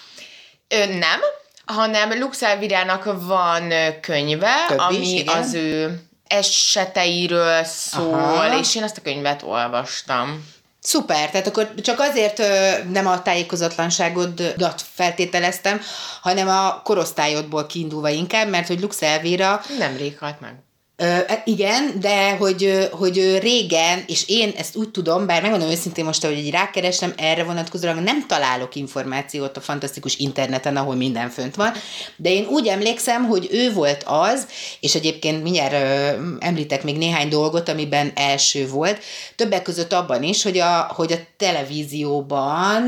[0.68, 1.20] Ö, nem,
[1.64, 5.38] hanem Lux Elvirának van könyve, Több is, ami igen.
[5.38, 8.58] az ő eseteiről szól, Aha.
[8.58, 10.50] és én azt a könyvet olvastam.
[10.80, 15.80] Szuper, tehát akkor csak azért ö, nem a tájékozatlanságodat feltételeztem,
[16.20, 20.54] hanem a korosztályodból kiindulva inkább, mert hogy Lux Elvira Nemrég halt meg.
[21.02, 26.24] Ö, igen, de hogy, hogy régen, és én ezt úgy tudom, bár megmondom őszintén most,
[26.24, 31.72] hogy így rákerestem, erre vonatkozólag nem találok információt a fantasztikus interneten, ahol minden fönt van,
[32.16, 34.46] de én úgy emlékszem, hogy ő volt az,
[34.80, 38.98] és egyébként mindjárt ö, említek még néhány dolgot, amiben első volt,
[39.36, 42.82] többek között abban is, hogy a, hogy a televízióban,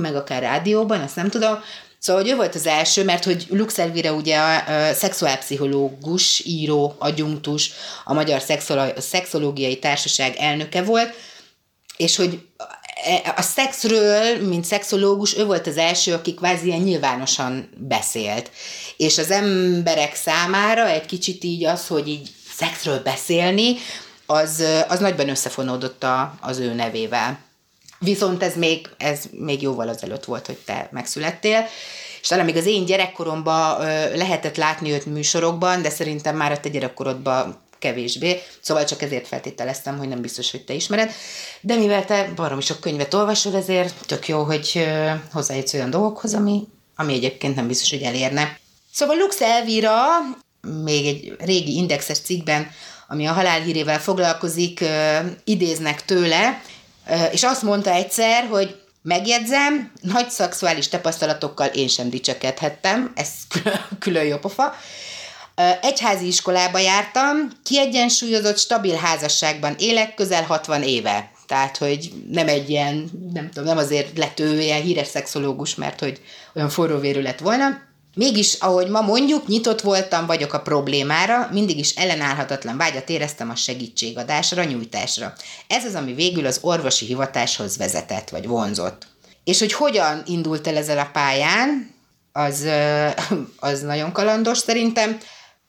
[0.00, 1.58] meg akár rádióban, azt nem tudom,
[2.04, 6.94] Szóval, hogy ő volt az első, mert hogy Lux Elvira ugye a, a szexuálpszichológus, író,
[6.98, 7.70] adjunktus,
[8.04, 8.42] a Magyar
[8.98, 11.14] Szexológiai Társaság elnöke volt,
[11.96, 17.70] és hogy a- a szexről, mint szexológus, ő volt az első, aki kvázi ilyen nyilvánosan
[17.76, 18.50] beszélt.
[18.96, 23.76] És az emberek számára egy kicsit így az, hogy így szexről beszélni,
[24.26, 27.38] az, az nagyban összefonódott a, az ő nevével.
[28.04, 31.66] Viszont ez még, ez még jóval azelőtt volt, hogy te megszülettél,
[32.20, 33.78] és talán még az én gyerekkoromban
[34.16, 39.98] lehetett látni őt műsorokban, de szerintem már a te gyerekkorodban kevésbé, szóval csak ezért feltételeztem,
[39.98, 41.10] hogy nem biztos, hogy te ismered.
[41.60, 44.86] De mivel te baromi sok könyvet olvasol, ezért tök jó, hogy
[45.32, 46.62] hozzájutsz olyan dolgokhoz, ami,
[46.96, 48.58] ami egyébként nem biztos, hogy elérne.
[48.92, 49.94] Szóval Lux Elvira
[50.84, 52.70] még egy régi indexes cikkben,
[53.08, 54.84] ami a halál hírével foglalkozik,
[55.44, 56.62] idéznek tőle,
[57.32, 64.24] és azt mondta egyszer, hogy megjegyzem, nagy szexuális tapasztalatokkal én sem dicsekedhettem, ez külön, külön
[64.24, 64.74] jó pofa.
[65.80, 71.30] Egyházi iskolába jártam, kiegyensúlyozott, stabil házasságban élek közel 60 éve.
[71.46, 76.00] Tehát, hogy nem egy ilyen, nem tudom, nem azért lett ő ilyen híres szexológus, mert
[76.00, 76.20] hogy
[76.54, 77.82] olyan forró vérű lett volna.
[78.14, 83.54] Mégis, ahogy ma mondjuk, nyitott voltam, vagyok a problémára, mindig is ellenállhatatlan vágyat éreztem a
[83.54, 85.32] segítségadásra, nyújtásra.
[85.66, 89.06] Ez az, ami végül az orvosi hivatáshoz vezetett, vagy vonzott.
[89.44, 91.94] És hogy hogyan indult el ezzel a pályán,
[92.32, 92.66] az,
[93.56, 95.18] az nagyon kalandos szerintem.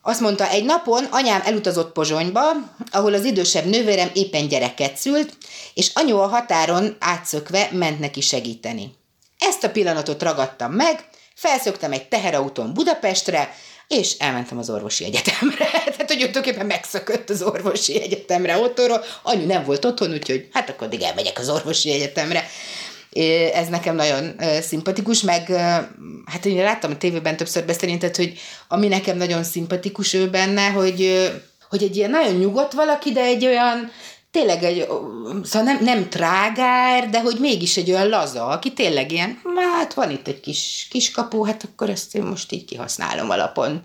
[0.01, 2.43] Azt mondta, egy napon anyám elutazott Pozsonyba,
[2.91, 5.37] ahol az idősebb nővérem éppen gyereket szült,
[5.73, 8.93] és anyu a határon átszökve ment neki segíteni.
[9.39, 11.05] Ezt a pillanatot ragadtam meg,
[11.35, 13.55] felszöktem egy teherautón Budapestre,
[13.87, 15.65] és elmentem az orvosi egyetemre.
[15.83, 19.03] Tehát, hogy tulajdonképpen megszökött az orvosi egyetemre otthonról.
[19.23, 22.43] Anyu nem volt otthon, úgyhogy hát akkor addig elmegyek az orvosi egyetemre.
[23.53, 25.47] Ez nekem nagyon szimpatikus, meg
[26.25, 30.69] hát én láttam a tévében többször beszélni, tehát, hogy ami nekem nagyon szimpatikus ő benne,
[30.69, 31.29] hogy,
[31.69, 33.91] hogy egy ilyen nagyon nyugodt valaki, de egy olyan,
[34.35, 34.87] tényleg egy,
[35.43, 39.41] szóval nem, nem trágár, de hogy mégis egy olyan laza, aki tényleg ilyen,
[39.77, 43.81] hát van itt egy kis, kis kapu, hát akkor ezt én most így kihasználom alapon.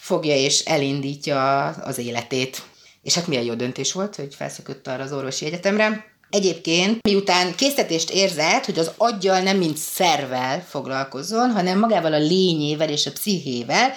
[0.00, 2.62] Fogja és elindítja az életét.
[3.02, 6.04] És hát milyen jó döntés volt, hogy felszökött arra az orvosi egyetemre.
[6.30, 12.88] Egyébként, miután késztetést érzett, hogy az aggyal nem mint szervel foglalkozzon, hanem magával a lényével
[12.88, 13.92] és a pszichével,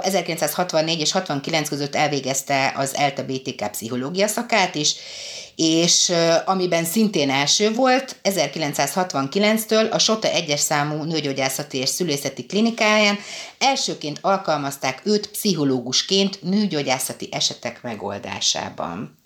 [0.00, 4.94] 1964 és 69 között elvégezte az ELTE BTK pszichológia szakát is,
[5.56, 6.12] és
[6.44, 13.18] amiben szintén első volt, 1969-től a Sota egyes számú nőgyógyászati és szülészeti klinikáján
[13.58, 19.18] elsőként alkalmazták őt pszichológusként nőgyógyászati esetek megoldásában.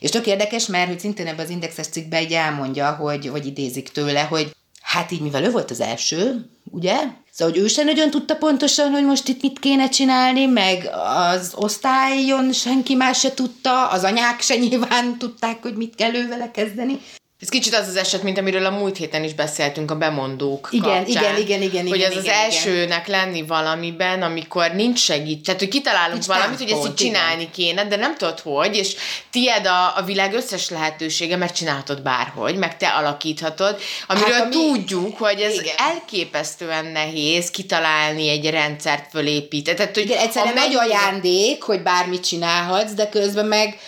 [0.00, 3.88] És tök érdekes, mert hogy szintén ebben az indexes cikkben így elmondja, hogy, vagy idézik
[3.88, 6.96] tőle, hogy hát így mivel ő volt az első, ugye?
[7.32, 11.52] Szóval, hogy ő sem nagyon tudta pontosan, hogy most itt mit kéne csinálni, meg az
[11.54, 16.50] osztályon senki más se tudta, az anyák se nyilván tudták, hogy mit kell ő vele
[16.50, 17.00] kezdeni.
[17.40, 20.82] Ez kicsit az az eset, mint amiről a múlt héten is beszéltünk a bemondók igen,
[20.82, 25.44] kapcsán, igen, igen, igen, Hogy igen, az igen, az elsőnek lenni valamiben, amikor nincs segít,
[25.44, 27.52] tehát hogy kitalálunk nincs valamit, hogy ezt így csinálni igen.
[27.52, 28.96] kéne, de nem tudod hogy, és
[29.30, 34.54] tied a, a világ összes lehetősége, mert csinálhatod bárhogy, meg te alakíthatod, amiről hát, ami...
[34.54, 35.74] tudjuk, hogy ez igen.
[35.76, 39.76] elképesztően nehéz kitalálni egy rendszert fölépíteni.
[39.76, 43.78] Tehát, hogy igen, egyszerűen nagy ajándék, hogy bármit csinálhatsz, de közben meg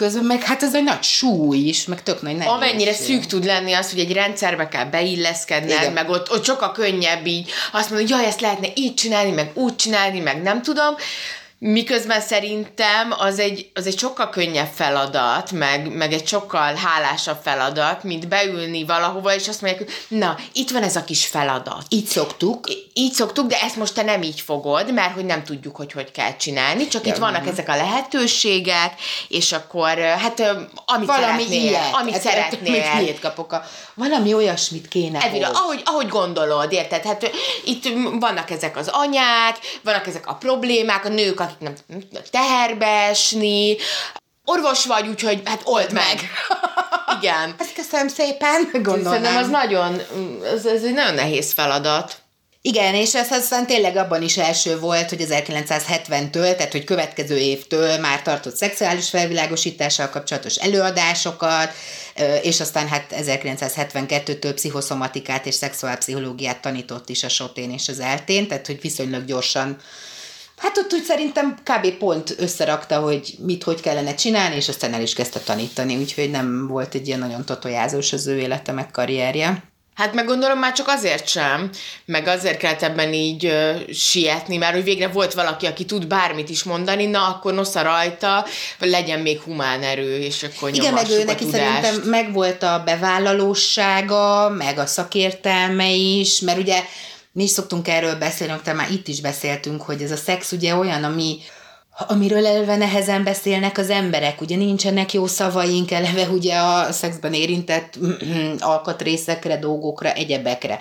[0.00, 2.56] közben meg hát ez egy nagy súly is, meg tök nagy nehézség.
[2.56, 5.92] Amennyire szűk tud lenni az, hogy egy rendszerbe kell beilleszkedned, Igen.
[5.92, 9.50] meg ott, ott sokkal könnyebb így azt mondani, hogy jaj, ezt lehetne így csinálni, meg
[9.54, 10.94] úgy csinálni, meg nem tudom,
[11.62, 18.02] Miközben szerintem az egy, az egy sokkal könnyebb feladat, meg, meg egy sokkal hálásabb feladat,
[18.04, 21.82] mint beülni valahova, és azt mondják, hogy na, itt van ez a kis feladat.
[21.88, 22.70] Így szoktuk.
[22.70, 25.92] I- így szoktuk, de ezt most te nem így fogod, mert hogy nem tudjuk, hogy
[25.92, 28.92] hogy kell csinálni, csak de itt vannak ezek a lehetőségek,
[29.28, 30.40] és akkor hát
[30.84, 31.94] amit valami szeretnél, ilyet.
[31.94, 32.80] amit hát, szeretnél.
[32.80, 35.18] Hát, miért kapok a, valami olyasmit kéne.
[35.20, 37.04] Evira, ahogy, ahogy gondolod, érted?
[37.04, 37.30] Hát
[37.64, 37.88] itt
[38.20, 43.76] vannak ezek az anyák, vannak ezek a problémák, a nők, akik nem teherbe esni,
[44.44, 46.20] orvos vagy, úgyhogy hát old meg.
[47.20, 47.54] Igen.
[47.58, 49.04] Ezt köszönöm szépen, gondolom.
[49.04, 50.00] Szerintem az nagyon,
[50.54, 52.18] ez, ez egy nagyon nehéz feladat.
[52.62, 57.98] Igen, és ez aztán tényleg abban is első volt, hogy 1970-től, tehát hogy következő évtől
[57.98, 61.72] már tartott szexuális felvilágosítással kapcsolatos előadásokat,
[62.42, 68.66] és aztán hát 1972-től pszichoszomatikát és szexuálpszichológiát tanított is a Sotén és az Eltén, tehát
[68.66, 69.78] hogy viszonylag gyorsan
[70.60, 71.90] Hát ott úgy szerintem kb.
[71.90, 76.66] pont összerakta, hogy mit, hogy kellene csinálni, és aztán el is kezdte tanítani, úgyhogy nem
[76.66, 79.62] volt egy ilyen nagyon totojázós az ő élete, meg karrierje.
[79.94, 81.70] Hát meg gondolom már csak azért sem,
[82.04, 86.48] meg azért kellett ebben így ö, sietni, mert hogy végre volt valaki, aki tud bármit
[86.48, 88.46] is mondani, na akkor nosza rajta,
[88.78, 94.48] legyen még humán erő, és akkor Igen, meg ő neki szerintem meg volt a bevállalósága,
[94.48, 96.82] meg a szakértelme is, mert ugye
[97.32, 100.74] mi is szoktunk erről beszélni, te már itt is beszéltünk, hogy ez a szex ugye
[100.74, 101.38] olyan, ami
[102.06, 107.98] amiről eleve nehezen beszélnek az emberek, ugye nincsenek jó szavaink eleve ugye a szexben érintett
[108.58, 110.78] alkatrészekre, dolgokra, egyebekre.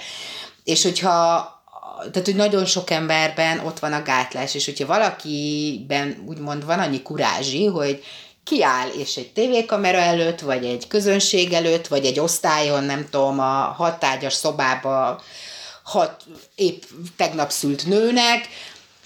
[0.63, 1.57] És hogyha
[1.99, 7.01] tehát, hogy nagyon sok emberben ott van a gátlás, és hogyha valakiben úgymond van annyi
[7.01, 8.03] kurázsi, hogy
[8.43, 13.73] kiáll, és egy tévékamera előtt, vagy egy közönség előtt, vagy egy osztályon, nem tudom, a
[13.77, 15.21] hatágyas szobába
[15.89, 16.23] hat
[16.55, 16.83] épp
[17.15, 18.47] tegnap szült nőnek,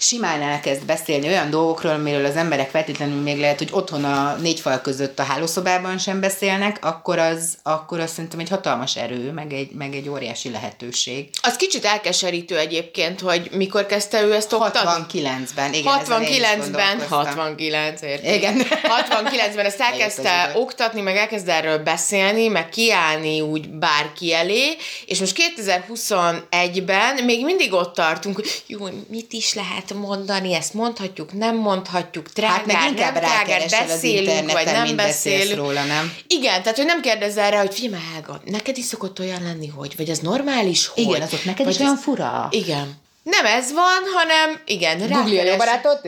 [0.04, 4.60] simán elkezd beszélni olyan dolgokról, amiről az emberek feltétlenül még lehet, hogy otthon a négy
[4.60, 9.52] fal között a hálószobában sem beszélnek, akkor az, akkor az szerintem egy hatalmas erő, meg
[9.52, 11.28] egy, meg egy óriási lehetőség.
[11.42, 15.20] Az kicsit elkeserítő egyébként, hogy mikor kezdte ő ezt oktatni?
[15.22, 16.00] 69-ben, igen.
[16.06, 18.34] 69-ben, 69, érted?
[18.34, 18.56] Igen.
[19.10, 25.52] 69-ben ezt elkezdte oktatni, meg elkezdte erről beszélni, meg kiállni úgy bárki elé, és most
[25.56, 32.32] 2021-ben még mindig ott tartunk, hogy jó, mit is lehet mondani, ezt mondhatjuk, nem mondhatjuk,
[32.32, 35.56] trágár, hát meg inkább nem trágár, beszélünk, vagy nem beszélünk.
[35.56, 36.16] róla, nem?
[36.26, 39.96] Igen, tehát hogy nem kérdezz erre, hogy figyelj Helga, neked is szokott olyan lenni, hogy,
[39.96, 41.02] vagy ez normális, hogy?
[41.02, 42.48] Igen, az ott neked vagy is olyan fura.
[42.50, 43.02] Igen.
[43.22, 44.98] Nem ez van, hanem igen.
[44.98, 46.00] Google a barátot.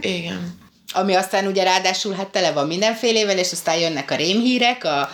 [0.00, 0.60] Igen.
[0.94, 5.10] Ami aztán ugye ráadásul hát tele van mindenfélével, és aztán jönnek a rémhírek, a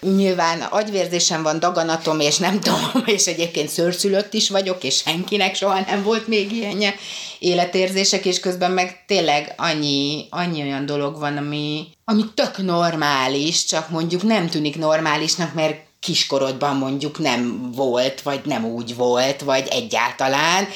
[0.00, 5.80] Nyilván agyvérzésem van, daganatom, és nem tudom, és egyébként szőrszülött is vagyok, és senkinek soha
[5.80, 6.94] nem volt még ilyenje.
[7.38, 13.90] Életérzések, és közben meg tényleg annyi, annyi olyan dolog van, ami, ami tök normális, csak
[13.90, 20.68] mondjuk nem tűnik normálisnak, mert kiskorodban mondjuk nem volt, vagy nem úgy volt, vagy egyáltalán,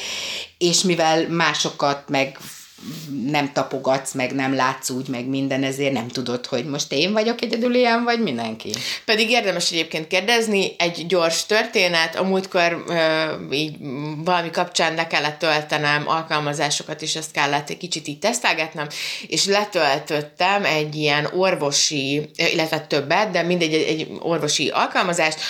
[0.58, 2.38] és mivel másokat meg
[3.30, 7.42] nem tapogatsz, meg nem látsz úgy, meg minden, ezért nem tudod, hogy most én vagyok
[7.42, 8.72] egyedül ilyen, vagy mindenki.
[9.04, 13.76] Pedig érdemes egyébként kérdezni, egy gyors történet, a múltkor ö, így
[14.24, 18.88] valami kapcsán le kellett töltenem alkalmazásokat, és ezt kellett egy kicsit így tesztelgetnem,
[19.26, 25.40] és letöltöttem egy ilyen orvosi, illetve többet, de mindegy, egy, egy orvosi alkalmazást,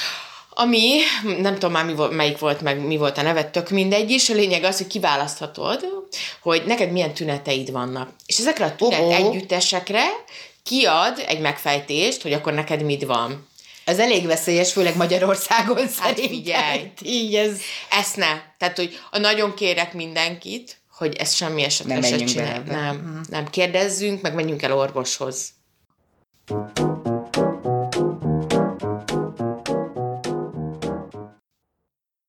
[0.55, 0.99] ami,
[1.41, 4.29] nem tudom már mi volt, melyik volt, meg mi volt a neve, tök mindegy is,
[4.29, 5.85] a lényeg az, hogy kiválaszthatod,
[6.41, 8.11] hogy neked milyen tüneteid vannak.
[8.27, 10.05] És ezekre a tünet oh, együttesekre
[10.63, 13.49] kiad egy megfejtést, hogy akkor neked mit van.
[13.85, 16.29] Ez elég veszélyes, főleg Magyarországon hát szerintem.
[16.29, 17.61] figyelj, így ez...
[17.91, 18.41] Ezt ne.
[18.59, 22.63] Tehát, hogy a nagyon kérek mindenkit, hogy ezt semmi esetre se csinálj.
[22.67, 23.21] Nem, hmm.
[23.29, 23.51] nem.
[23.51, 25.49] Kérdezzünk, meg menjünk el orvoshoz.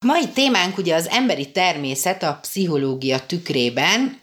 [0.06, 4.22] Mai témánk ugye az emberi természet a pszichológia tükrében,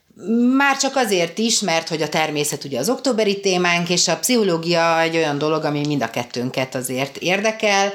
[0.57, 5.01] már csak azért is, mert hogy a természet ugye az októberi témánk, és a pszichológia
[5.01, 7.92] egy olyan dolog, ami mind a kettőnket azért érdekel,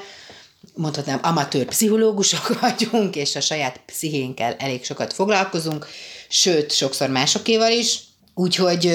[0.73, 5.87] mondhatnám, amatőr pszichológusok vagyunk, és a saját pszichénkkel elég sokat foglalkozunk,
[6.29, 7.99] sőt, sokszor másokéval is,
[8.33, 8.93] úgyhogy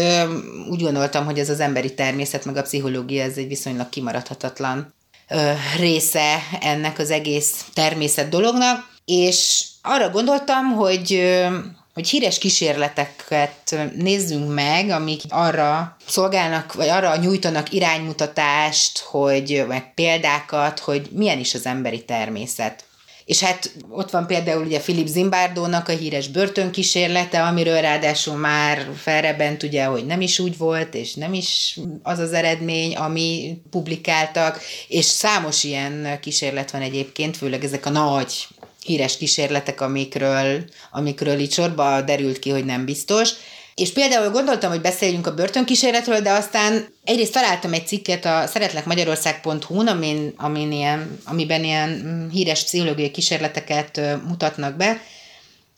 [0.71, 4.95] úgy gondoltam, hogy ez az emberi természet, meg a pszichológia, ez egy viszonylag kimaradhatatlan
[5.79, 11.33] része ennek az egész természet dolognak, és arra gondoltam, hogy
[11.95, 20.79] hogy híres kísérleteket nézzünk meg, amik arra szolgálnak, vagy arra nyújtanak iránymutatást, hogy meg példákat,
[20.79, 22.85] hogy milyen is az emberi természet.
[23.25, 29.63] És hát ott van például ugye Philip Zimbardónak a híres börtönkísérlete, amiről ráadásul már felrebent
[29.63, 35.05] ugye, hogy nem is úgy volt, és nem is az az eredmény, ami publikáltak, és
[35.05, 38.47] számos ilyen kísérlet van egyébként, főleg ezek a nagy
[38.85, 43.31] híres kísérletek, amikről, amikről így sorba derült ki, hogy nem biztos.
[43.75, 49.87] És például gondoltam, hogy beszéljünk a börtönkísérletről, de aztán egyrészt találtam egy cikket a szeretlekmagyarország.hu-n,
[49.87, 55.01] amin, amin ilyen, amiben ilyen mm, híres pszichológiai kísérleteket mutatnak be,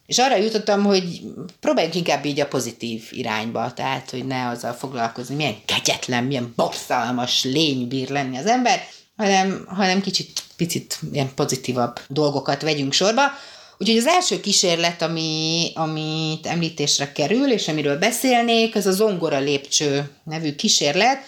[0.07, 1.21] és arra jutottam, hogy
[1.61, 7.45] próbáljunk inkább így a pozitív irányba, tehát, hogy ne azzal foglalkozni, milyen kegyetlen, milyen borzalmas
[7.45, 8.83] lény bír lenni az ember,
[9.17, 13.23] hanem, hanem kicsit, picit ilyen pozitívabb dolgokat vegyünk sorba.
[13.79, 20.11] Úgyhogy az első kísérlet, ami, amit említésre kerül, és amiről beszélnék, az a Zongora lépcső
[20.25, 21.19] nevű kísérlet.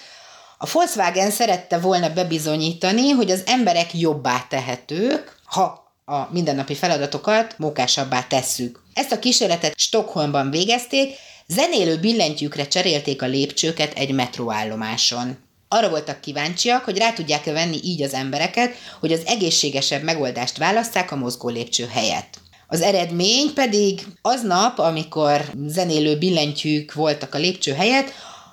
[0.58, 8.22] A Volkswagen szerette volna bebizonyítani, hogy az emberek jobbá tehetők, ha a mindennapi feladatokat mókásabbá
[8.22, 8.82] tesszük.
[8.94, 11.14] Ezt a kísérletet Stockholmban végezték,
[11.46, 15.45] zenélő billentyűkre cserélték a lépcsőket egy metróállomáson.
[15.68, 21.12] Arra voltak kíváncsiak, hogy rá tudják-e venni így az embereket, hogy az egészségesebb megoldást választák
[21.12, 22.38] a mozgó lépcső helyett.
[22.68, 28.12] Az eredmény pedig aznap, amikor zenélő billentyűk voltak a lépcső helyett,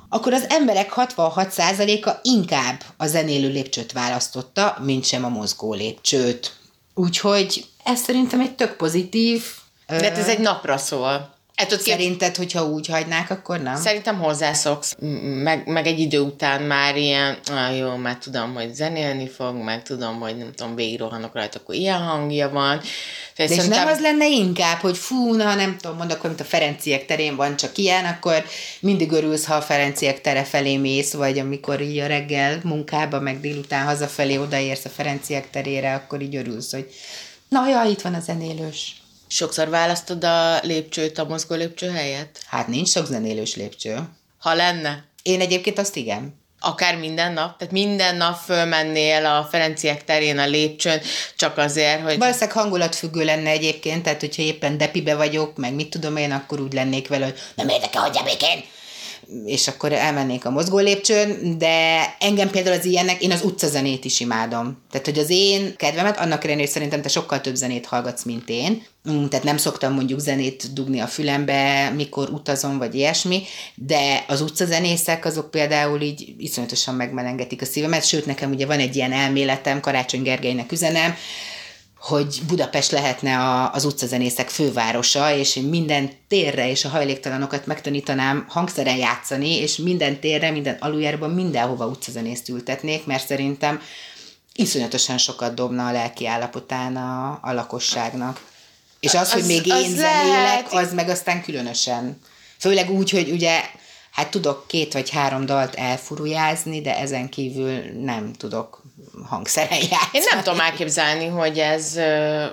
[0.09, 6.55] akkor az emberek 66%-a inkább a zenélő lépcsőt választotta, mint sem a mozgó lépcsőt.
[6.93, 9.43] Úgyhogy ez szerintem egy tök pozitív.
[9.87, 11.33] De hát ez egy napra szól.
[11.55, 13.75] Hát Szerinted, hogyha úgy hagynák, akkor nem?
[13.75, 14.95] Szerintem hozzászoksz,
[15.43, 19.83] meg, meg egy idő után már ilyen, ah, jó, már tudom, hogy zenélni fog, meg
[19.83, 22.81] tudom, hogy nem tudom, végigrohanok rajta, akkor ilyen hangja van.
[23.35, 27.05] De és nem az lenne inkább, hogy fú, na nem tudom, mondok, mint a Ferenciek
[27.05, 28.45] terén van csak ilyen, akkor
[28.79, 33.39] mindig örülsz, ha a Ferenciek tere felé mész, vagy amikor így a reggel munkába, meg
[33.39, 36.87] délután hazafelé odaérsz a Ferenciek terére, akkor így örülsz, hogy
[37.49, 39.02] na ja, itt van a zenélős.
[39.33, 42.39] Sokszor választod a lépcsőt a mozgó lépcső helyett?
[42.45, 43.97] Hát nincs sok zenélős lépcső.
[44.37, 45.03] Ha lenne?
[45.21, 46.41] Én egyébként azt igen.
[46.59, 47.57] Akár minden nap?
[47.57, 51.01] Tehát minden nap fölmennél a Ferenciek terén a lépcsőn,
[51.35, 52.17] csak azért, hogy...
[52.17, 56.73] Valószínűleg hangulatfüggő lenne egyébként, tehát hogyha éppen depibe vagyok, meg mit tudom én, akkor úgy
[56.73, 58.63] lennék vele, hogy nem érdekel, hogy békén
[59.45, 64.19] és akkor elmennék a mozgó lépcsőn, de engem például az ilyenek, én az utcazenét is
[64.19, 64.81] imádom.
[64.91, 68.83] Tehát, hogy az én kedvemet, annak ellenére, szerintem te sokkal több zenét hallgatsz, mint én,
[69.09, 73.41] mm, tehát nem szoktam mondjuk zenét dugni a fülembe, mikor utazom, vagy ilyesmi,
[73.75, 78.95] de az utcazenészek azok például így iszonyatosan megmelengetik a szívemet, sőt nekem ugye van egy
[78.95, 81.15] ilyen elméletem, Karácsony Gergelynek üzenem,
[82.03, 88.45] hogy Budapest lehetne a, az utcazenészek fővárosa, és én minden térre és a hajléktalanokat megtanítanám
[88.49, 93.81] hangszeren játszani, és minden térre, minden aluljárban mindenhova utcazenészt ültetnék, mert szerintem
[94.55, 98.41] iszonyatosan sokat dobna a lelki állapotán a, a lakosságnak.
[98.99, 100.73] És az, az hogy még az én zenélek, lehet.
[100.73, 102.19] az meg aztán különösen.
[102.59, 103.61] Főleg úgy, hogy ugye
[104.13, 108.81] hát tudok két vagy három dalt elfurujázni, de ezen kívül nem tudok
[109.29, 110.09] hangszeren játszani.
[110.11, 111.95] Én nem tudom elképzelni, hogy ez,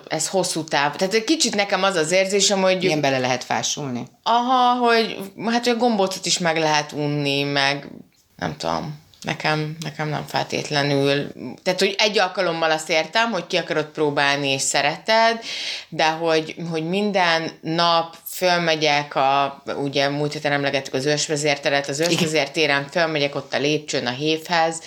[0.08, 0.96] ez hosszú táv.
[0.96, 4.06] Tehát egy kicsit nekem az az érzésem, hogy Ilyen bele lehet fásulni.
[4.22, 7.88] aha, hogy hát hogy a gombócot is meg lehet unni, meg
[8.36, 8.98] nem tudom.
[9.22, 11.32] Nekem, nekem nem feltétlenül.
[11.62, 15.40] Tehát, hogy egy alkalommal azt értem, hogy ki akarod próbálni és szereted,
[15.88, 22.86] de hogy, hogy minden nap fölmegyek a, ugye múlt héten emlegettük az ősvezérteret, az ősvezértéren
[22.90, 24.82] fölmegyek ott a lépcsőn a hévhez,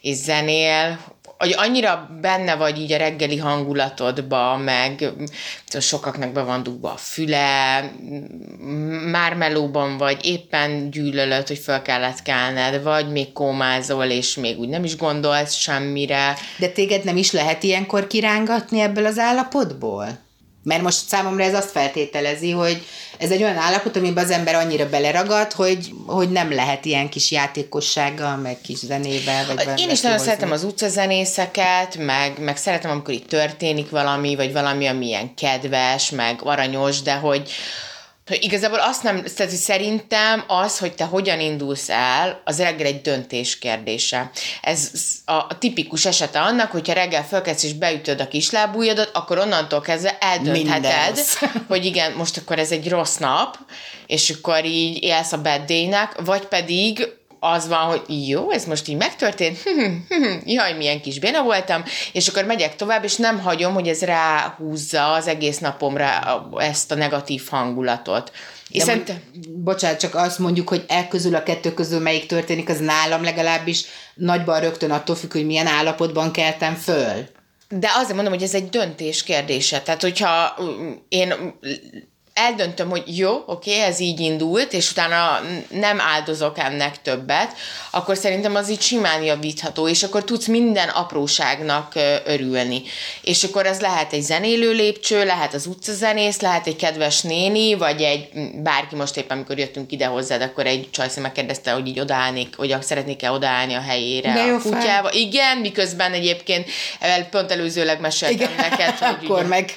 [0.00, 0.98] és zenél,
[1.38, 6.96] hogy annyira benne vagy így a reggeli hangulatodba, meg tudom, sokaknak be van dugva a
[6.96, 7.80] füle,
[9.10, 14.68] már melóban vagy, éppen gyűlölöd, hogy föl kellett kelned, vagy még kómázol, és még úgy
[14.68, 16.36] nem is gondolsz semmire.
[16.58, 20.26] De téged nem is lehet ilyenkor kirángatni ebből az állapotból?
[20.68, 22.82] Mert most számomra ez azt feltételezi, hogy
[23.18, 27.30] ez egy olyan állapot, amiben az ember annyira beleragad, hogy, hogy nem lehet ilyen kis
[27.30, 33.14] játékossággal, meg kis zenével, vagy Én is nagyon szeretem az utcazenészeket, meg, meg szeretem, amikor
[33.14, 37.50] itt történik valami, vagy valami, ami ilyen kedves, meg aranyos, de hogy,
[38.28, 42.86] hogy igazából azt nem, tehát hogy szerintem az, hogy te hogyan indulsz el, az reggel
[42.86, 44.30] egy döntés kérdése.
[44.62, 44.90] Ez
[45.24, 51.18] a tipikus esete annak, hogyha reggel fölkelsz és beütöd a kislábújadat, akkor onnantól kezdve eldöntheted,
[51.68, 53.58] hogy igen, most akkor ez egy rossz nap,
[54.06, 58.88] és akkor így élsz a bad day-nek, vagy pedig az van, hogy jó, ez most
[58.88, 59.58] így megtörtént,
[60.44, 65.12] jaj, milyen kis béna voltam, és akkor megyek tovább, és nem hagyom, hogy ez ráhúzza
[65.12, 66.08] az egész napomra
[66.58, 68.32] ezt a negatív hangulatot.
[68.68, 69.02] És De
[69.48, 73.84] bocsánat, csak azt mondjuk, hogy e közül a kettő közül melyik történik, az nálam legalábbis
[74.14, 77.28] nagyban rögtön attól függ, hogy milyen állapotban keltem föl.
[77.68, 79.80] De azért mondom, hogy ez egy döntés kérdése.
[79.80, 81.34] Tehát, hogyha mm, én
[82.38, 87.52] eldöntöm, hogy jó, oké, ez így indult, és utána nem áldozok ennek többet,
[87.90, 91.92] akkor szerintem az így simán javítható, és akkor tudsz minden apróságnak
[92.24, 92.82] örülni.
[93.22, 98.02] És akkor ez lehet egy zenélő lépcső, lehet az utcazenész, lehet egy kedves néni, vagy
[98.02, 98.28] egy
[98.62, 102.76] bárki most éppen, amikor jöttünk ide hozzád, akkor egy csajszem megkérdezte, hogy így odaállnék, hogy
[102.80, 105.12] szeretnék-e odaállni a helyére De jó a kutyával.
[105.12, 106.70] Igen, miközben egyébként
[107.30, 109.74] pont előzőleg meséltem Igen, neked, hogy akkor ugye- meg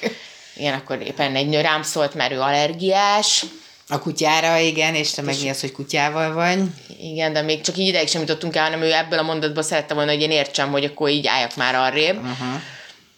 [0.56, 3.44] igen, akkor éppen egy nő rám szólt, mert ő allergiás.
[3.88, 6.62] a kutyára, igen, és te meg mi az, hogy kutyával vagy.
[7.00, 9.94] Igen, de még csak így ideig sem jutottunk el, hanem ő ebből a mondatból szerette
[9.94, 12.24] volna, hogy én értsem, hogy akkor így álljak már arrébb.
[12.24, 12.60] Aha.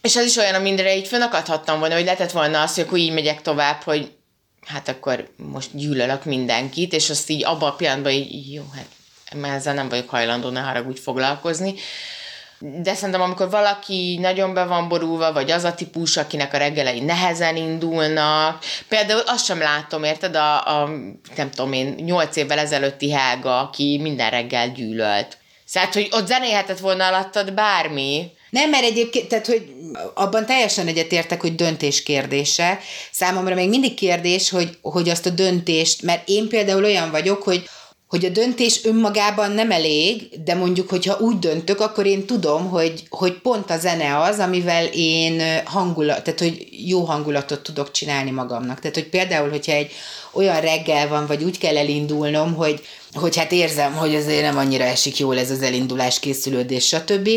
[0.03, 3.13] És ez is olyan, amire így fönnakadhattam volna, hogy lehetett volna az, hogy akkor így
[3.13, 4.11] megyek tovább, hogy
[4.67, 8.87] hát akkor most gyűlölök mindenkit, és azt így abban a pillanatban így, jó, hát
[9.35, 11.75] mert ezzel nem vagyok hajlandó, ne haragudj foglalkozni.
[12.59, 17.01] De szerintem, amikor valaki nagyon be van borulva, vagy az a típus, akinek a reggelei
[17.01, 20.91] nehezen indulnak, például azt sem látom, érted, a, a
[21.37, 25.39] nem tudom én, nyolc évvel ezelőtti Helga, aki minden reggel gyűlölt.
[25.65, 29.73] Szóval, hogy ott zenélhetett volna alattad bármi, Nem, mert egyébként, tehát, hogy
[30.15, 32.79] abban teljesen egyetértek, hogy döntés kérdése.
[33.11, 37.69] Számomra még mindig kérdés, hogy, hogy azt a döntést, mert én például olyan vagyok, hogy
[38.15, 43.03] hogy a döntés önmagában nem elég, de mondjuk, hogyha úgy döntök, akkor én tudom, hogy,
[43.09, 48.81] hogy pont a zene az, amivel én hangulat, tehát hogy jó hangulatot tudok csinálni magamnak.
[48.81, 49.91] Tehát, hogy például, hogyha egy
[50.33, 54.85] olyan reggel van, vagy úgy kell elindulnom, hogy, hogy hát érzem, hogy azért nem annyira
[54.85, 57.29] esik jól ez az elindulás, készülődés, stb.,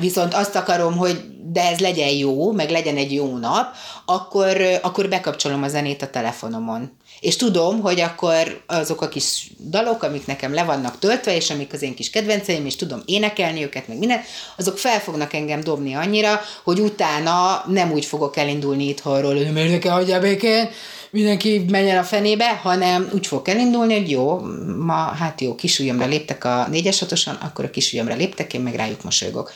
[0.00, 1.20] viszont azt akarom, hogy
[1.52, 3.74] de ez legyen jó, meg legyen egy jó nap,
[4.04, 6.98] akkor, akkor bekapcsolom a zenét a telefonomon.
[7.20, 11.72] És tudom, hogy akkor azok a kis dalok, amik nekem le vannak töltve, és amik
[11.72, 14.20] az én kis kedvenceim, és tudom énekelni őket, meg minden,
[14.56, 19.70] azok fel fognak engem dobni annyira, hogy utána nem úgy fogok elindulni itthonról, hogy miért
[19.70, 20.68] nekem hagyjál békén,
[21.10, 24.40] mindenki menjen a fenébe, hanem úgy fog elindulni, hogy jó,
[24.78, 29.02] ma hát jó, kisujjamra léptek a négyes hatosan, akkor a kisujjamra léptek, én meg rájuk
[29.02, 29.52] mosolygok.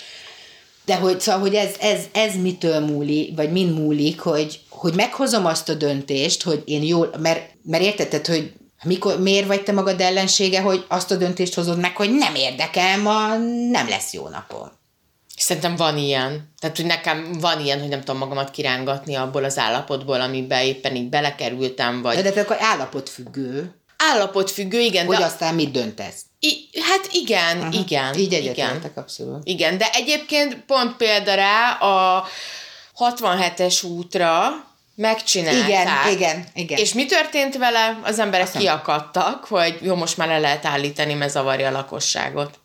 [0.85, 5.47] De hogy, szóval, hogy ez, ez, ez mitől múlik, vagy min múlik, hogy, hogy meghozom
[5.47, 8.53] azt a döntést, hogy én jól, mert, mert értetted, hogy
[8.85, 12.99] mikor, miért vagy te magad ellensége, hogy azt a döntést hozod meg, hogy nem érdekel,
[12.99, 13.37] ma
[13.71, 14.73] nem lesz jó napom.
[15.37, 16.53] Szerintem van ilyen.
[16.61, 20.97] Tehát, hogy nekem van ilyen, hogy nem tudom magamat kirángatni abból az állapotból, amiben éppen
[20.97, 22.23] így belekerültem, vagy...
[22.23, 25.25] De te akkor állapotfüggő, Állapotfüggő, igen, hogy de...
[25.25, 26.23] aztán mit döntesz.
[26.45, 27.75] I, hát igen, uh-huh.
[27.75, 28.15] igen.
[28.15, 28.41] Így igen.
[28.41, 29.41] egyetértek abszolút.
[29.45, 32.27] Igen, de egyébként pont példa rá a
[32.99, 34.51] 67-es útra
[34.95, 35.69] megcsinálták.
[35.69, 36.79] Igen, igen, igen.
[36.79, 38.01] És mi történt vele?
[38.05, 42.59] Az emberek kiakadtak, hogy jó, most már le lehet állítani, mert zavarja a lakosságot.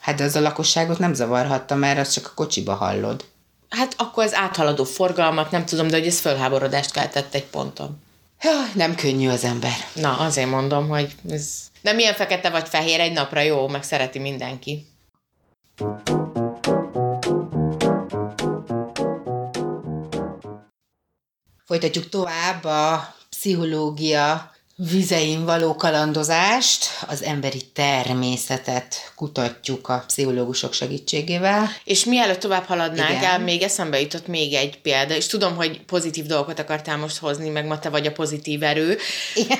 [0.00, 3.24] Hát de az a lakosságot nem zavarhatta, mert azt csak a kocsiba hallod.
[3.68, 8.02] Hát akkor az áthaladó forgalmat nem tudom, de hogy ez fölháborodást keltett egy ponton.
[8.42, 9.76] Jaj, nem könnyű az ember.
[9.92, 11.70] Na, azért mondom, hogy ez...
[11.82, 14.86] De milyen fekete vagy fehér egy napra jó, meg szereti mindenki.
[21.64, 24.51] Folytatjuk tovább a pszichológia
[24.90, 31.70] vizein való kalandozást, az emberi természetet kutatjuk a pszichológusok segítségével.
[31.84, 36.26] És mielőtt tovább haladnánk el, még eszembe jutott még egy példa, és tudom, hogy pozitív
[36.26, 38.98] dolgokat akartál most hozni, meg ma te vagy a pozitív erő.
[39.34, 39.58] Igen.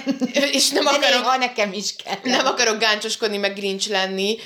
[0.52, 2.18] És nem De akarok, néha nekem is kell.
[2.22, 4.36] nem akarok gáncsoskodni, meg grincs lenni,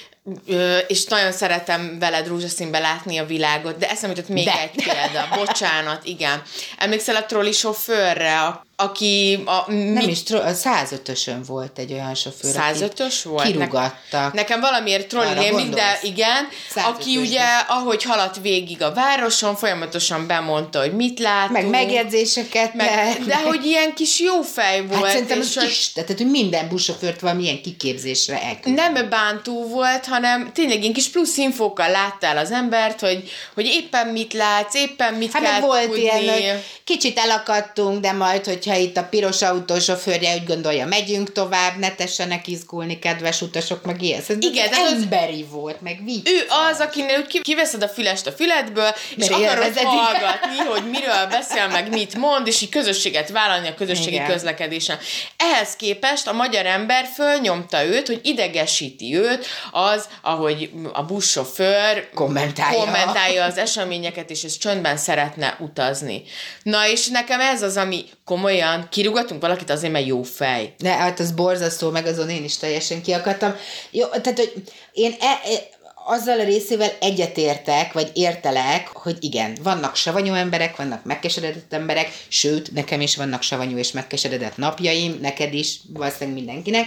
[0.48, 4.60] ö, és nagyon szeretem veled rózsaszínbe látni a világot, de eszembe jutott még De.
[4.60, 5.28] egy példa.
[5.34, 6.42] Bocsánat, igen.
[6.78, 12.54] Emlékszel a trolli sofőrre, aki a, Nem is, tro- a 105-ösön volt egy olyan sofőr,
[12.54, 13.46] 105-ös volt?
[13.46, 14.32] Kirúgattak.
[14.32, 20.26] Nekem valamiért trolli rémlik, de igen, 105-ös aki ugye, ahogy haladt végig a városon, folyamatosan
[20.26, 21.52] bemondta, hogy mit látunk.
[21.52, 25.02] meg megjegyzéseket meg, tett, de hogy ilyen kis jó fej volt.
[25.02, 28.74] Hát szerintem és az hogy is, tehát hogy minden buszsofőrt valamilyen kiképzésre elküld.
[28.74, 34.06] nem bántó volt, hanem tényleg ilyen kis plusz infókkal láttál az embert, hogy, hogy éppen
[34.06, 36.00] mit látsz, éppen mit Hát kell volt tudni.
[36.00, 41.78] ilyen, hogy kicsit elakadtunk, de majd, hogyha itt a piros autósofőrje úgy gondolja, megyünk tovább,
[41.78, 44.20] ne tessenek izgulni, kedves utasok, meg ilyen.
[44.22, 46.28] Szerintem Igen, ez de az- emberi volt, meg vicc.
[46.28, 49.86] Ő az, akinél úgy ki- kiveszed a fülest a füledből, és Mert akarod élvezed, igen.
[49.96, 54.26] hallgatni, hogy miről beszél, meg mit mond, és így közösséget vállalni a közösségi Igen.
[54.26, 54.98] közlekedésen.
[55.36, 62.78] Ehhez képest a magyar ember fölnyomta őt, hogy idegesíti őt az, ahogy a buszsofőr Kommentálja.
[62.78, 66.22] kommentálja az eseményeket, és ez csöndben szeretne utazni.
[66.62, 70.74] Na, és nekem ez az, ami komolyan kirúgatunk valakit azért, mert jó fej.
[70.78, 73.54] De hát az borzasztó, meg azon én is teljesen kiakadtam.
[73.90, 74.52] Jó, tehát, hogy
[74.92, 75.74] én e, e,
[76.08, 82.72] azzal a részével egyetértek, vagy értelek, hogy igen, vannak savanyú emberek, vannak megkeseredett emberek, sőt,
[82.72, 86.86] nekem is vannak savanyú és megkeseredett napjaim, neked is, valószínűleg mindenkinek,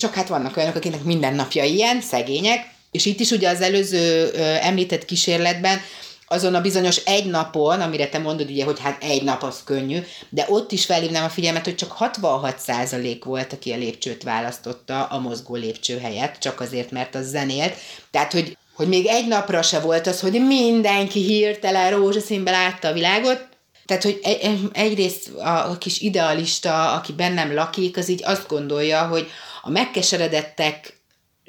[0.00, 4.30] csak hát vannak olyanok, akiknek minden napja ilyen, szegények, és itt is ugye az előző
[4.34, 5.80] ö, említett kísérletben
[6.26, 9.98] azon a bizonyos egy napon, amire te mondod ugye, hogy hát egy nap az könnyű,
[10.28, 15.18] de ott is felhívnám a figyelmet, hogy csak 66% volt, aki a lépcsőt választotta a
[15.18, 17.74] mozgó lépcső helyett, csak azért, mert az zenélt.
[18.10, 22.92] Tehát, hogy, hogy még egy napra se volt az, hogy mindenki hirtelen rózsaszínben látta a
[22.92, 23.48] világot,
[23.86, 29.06] tehát, hogy egy- egy- egyrészt a kis idealista, aki bennem lakik, az így azt gondolja,
[29.06, 29.28] hogy
[29.62, 30.99] a megkeseredettek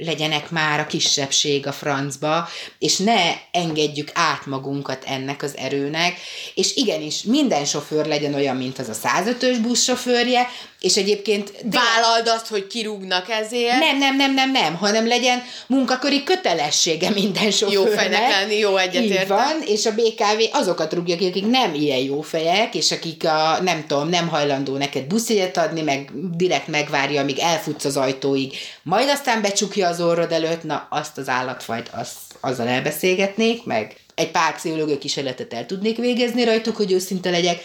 [0.06, 2.49] legyenek már a kisebbség a francba,
[2.80, 6.20] és ne engedjük át magunkat ennek az erőnek,
[6.56, 10.47] és igenis, minden sofőr legyen olyan, mint az a 105-ös buszsofőrje,
[10.82, 13.80] és egyébként Vállald azt, hogy kirúgnak ezért.
[13.80, 17.89] nem, nem, nem, nem, nem, hanem legyen munkaköri kötelessége minden sofőrnek.
[17.89, 19.22] Jó fejnek lenni, jó, egyetértek.
[19.22, 23.26] Így van, és a BKV azokat rúgja ki, akik nem ilyen jó fejek, és akik
[23.26, 28.58] a, nem tudom, nem hajlandó neked buszjegyet adni, meg direkt megvárja, amíg elfutsz az ajtóig,
[28.84, 34.32] majd aztán becsukja az orrod előtt, na azt az állatfajt, az, azzal elbeszélgetnék, meg egy
[34.32, 37.62] pár pszichológiai kísérletet el tudnék végezni rajtuk, hogy őszinte legyek.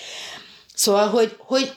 [0.74, 1.72] Szóval, hogy, hogy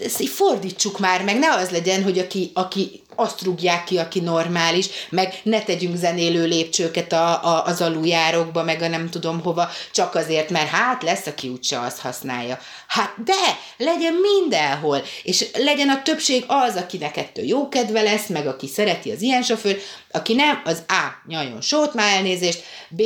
[0.00, 4.20] ezt így fordítsuk már, meg ne az legyen, hogy aki, aki azt rúgják ki, aki
[4.20, 9.68] normális, meg ne tegyünk zenélő lépcsőket a, a, az aluljárokba, meg a nem tudom hova,
[9.92, 12.58] csak azért, mert hát lesz, aki úgyse azt használja.
[12.86, 18.46] Hát de, legyen mindenhol, és legyen a többség az, akinek ettől jó kedve lesz, meg
[18.46, 19.78] aki szereti az ilyen sofőr,
[20.10, 23.02] aki nem, az A, nyaljon sót, már elnézést, B,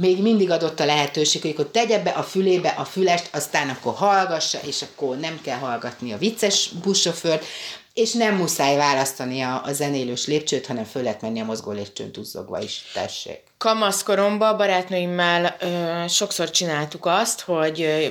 [0.00, 3.94] még mindig adott a lehetőség, hogy akkor tegye be a fülébe a fülest, aztán akkor
[3.94, 7.44] hallgassa, és akkor nem kell hallgatni a vicces buszsofőrt,
[7.92, 12.12] és nem muszáj választani a, a zenélős lépcsőt, hanem föl lehet menni a mozgó lépcsőn
[12.12, 13.42] tuzzogva is, tessék.
[13.58, 18.06] kamaszkoromban barátnőimmel ö, sokszor csináltuk azt, hogy ö,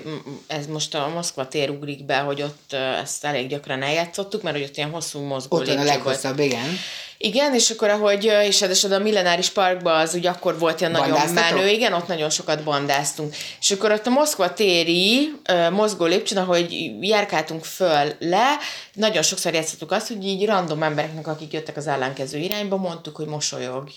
[0.48, 4.56] ez most a Moszkva tér ugrik be, hogy ott ö, ezt elég gyakran eljátszottuk, mert
[4.56, 6.78] hogy ott ilyen hosszú mozgó Ott a leghosszabb, igen.
[7.26, 11.32] Igen, és akkor ahogy, és ráadásul a Millenáris Parkban az úgy akkor volt ilyen nagyon
[11.34, 13.36] menő, igen, ott nagyon sokat bandáztunk.
[13.60, 18.58] És akkor ott a Moszkva téri ö, mozgó lépcsőn, ahogy járkáltunk föl le,
[18.94, 23.28] nagyon sokszor játszottuk azt, hogy így random embereknek, akik jöttek az ellenkező irányba, mondtuk, hogy
[23.28, 23.92] mosolyogj.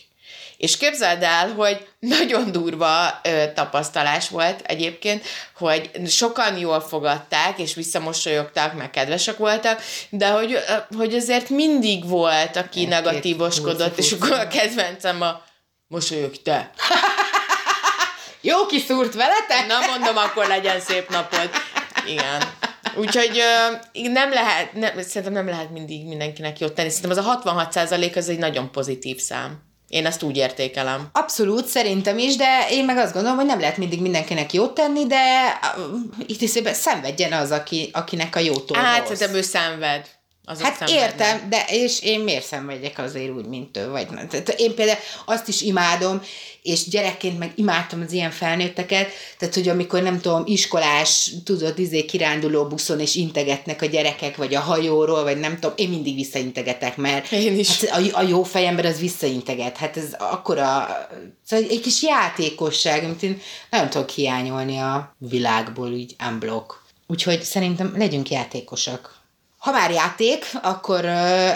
[0.56, 5.24] És képzeld el, hogy nagyon durva ö, tapasztalás volt egyébként,
[5.56, 10.58] hogy sokan jól fogadták, és visszamosolyogtak, meg kedvesek voltak, de hogy,
[10.96, 15.42] hogy azért mindig volt, aki Egy-két negatívoskodott, és akkor a kedvencem a
[15.86, 16.70] mosolyogj te.
[18.40, 19.66] Jó kiszúrt veletek?
[19.66, 21.50] Na mondom, akkor legyen szép napod.
[22.06, 22.42] Igen.
[22.96, 23.76] Úgyhogy ö,
[24.08, 26.90] nem lehet, nem, szerintem nem lehet mindig mindenkinek jót tenni.
[26.90, 29.65] Szerintem az a 66% az egy nagyon pozitív szám.
[29.88, 31.08] Én ezt úgy értékelem.
[31.12, 35.06] Abszolút, szerintem is, de én meg azt gondolom, hogy nem lehet mindig mindenkinek jót tenni,
[35.06, 39.20] de uh, itt is szenvedjen az, aki, akinek a jótól Hát, rossz.
[39.34, 40.06] ő szenved.
[40.48, 44.28] Az hát értem, de és én miért szenvedjek azért úgy, mint ő, vagy nem.
[44.28, 46.22] Tehát én például azt is imádom,
[46.62, 52.04] és gyerekként meg imádtam az ilyen felnőtteket, tehát hogy amikor nem tudom, iskolás, tudod, izé
[52.04, 56.96] kiránduló buszon, és integetnek a gyerekek, vagy a hajóról, vagy nem tudom, én mindig visszaintegetek,
[56.96, 57.84] mert én is.
[57.84, 60.86] Hát a, a jó fejember az visszainteget, hát ez akkora,
[61.44, 63.40] szóval egy kis játékosság, amit én
[63.70, 66.84] nagyon tudok hiányolni a világból, így unblock.
[67.06, 69.15] Úgyhogy szerintem legyünk játékosak.
[69.66, 71.04] Ha már játék, akkor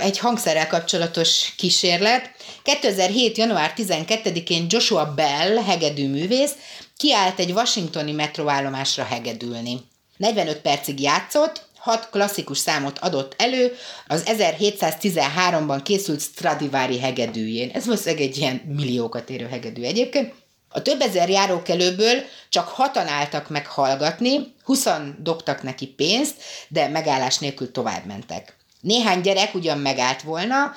[0.02, 2.30] egy hangszerrel kapcsolatos kísérlet.
[2.62, 3.36] 2007.
[3.36, 6.52] január 12-én Joshua Bell, hegedű művész,
[6.96, 9.80] kiállt egy washingtoni metroállomásra hegedülni.
[10.16, 17.70] 45 percig játszott, hat klasszikus számot adott elő az 1713-ban készült Stradivari hegedűjén.
[17.70, 20.32] Ez most egy ilyen milliókat érő hegedű egyébként.
[20.72, 26.34] A több ezer járókelőből csak hatan álltak meg hallgatni, huszan dobtak neki pénzt,
[26.68, 28.56] de megállás nélkül tovább mentek.
[28.80, 30.72] Néhány gyerek ugyan megállt volna,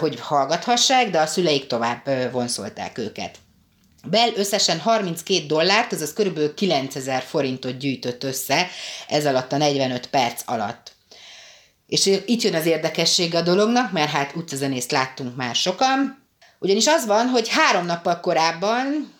[0.00, 3.36] hogy hallgathassák, de a szüleik tovább vonszolták őket.
[4.04, 6.54] Bell összesen 32 dollárt, azaz kb.
[6.54, 8.68] 9000 forintot gyűjtött össze
[9.08, 10.92] ez alatt a 45 perc alatt.
[11.86, 16.24] És itt jön az érdekesség a dolognak, mert hát utcazenészt láttunk már sokan,
[16.58, 19.14] ugyanis az van, hogy három nappal korábban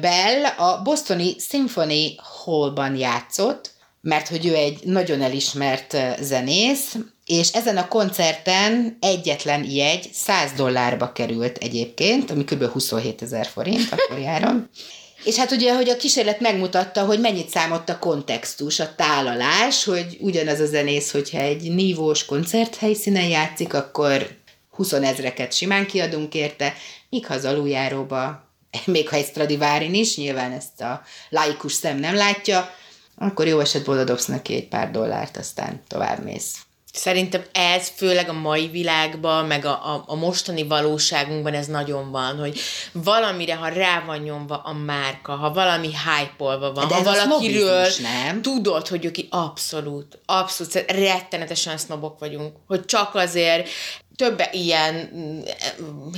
[0.00, 3.70] Bell a Bostoni Symphony Hallban játszott,
[4.00, 6.96] mert hogy ő egy nagyon elismert zenész,
[7.26, 12.64] és ezen a koncerten egyetlen jegy 100 dollárba került egyébként, ami kb.
[12.64, 14.68] 27 ezer forint akkor járom.
[15.24, 20.16] És hát ugye, hogy a kísérlet megmutatta, hogy mennyit számolt a kontextus, a tálalás, hogy
[20.20, 24.28] ugyanaz a zenész, hogyha egy nívós koncerthelyszínen játszik, akkor
[24.70, 26.74] 20 ezreket simán kiadunk érte,
[27.10, 28.52] míg ha az aluljáróba
[28.84, 32.74] még ha egy Stradivárin is, nyilván ezt a laikus szem nem látja,
[33.16, 36.54] akkor jó esetben dobsz neki egy pár dollárt, aztán tovább mész.
[36.96, 42.38] Szerintem ez főleg a mai világban, meg a, a, a mostani valóságunkban ez nagyon van,
[42.38, 42.60] hogy
[42.92, 48.42] valamire, ha rá van nyomva a márka, ha valami hype van, De ha valakiről nem?
[48.42, 53.68] tudod, hogy ők abszolút, abszolút, rettenetesen sznobok vagyunk, hogy csak azért
[54.16, 55.40] több ilyen mm,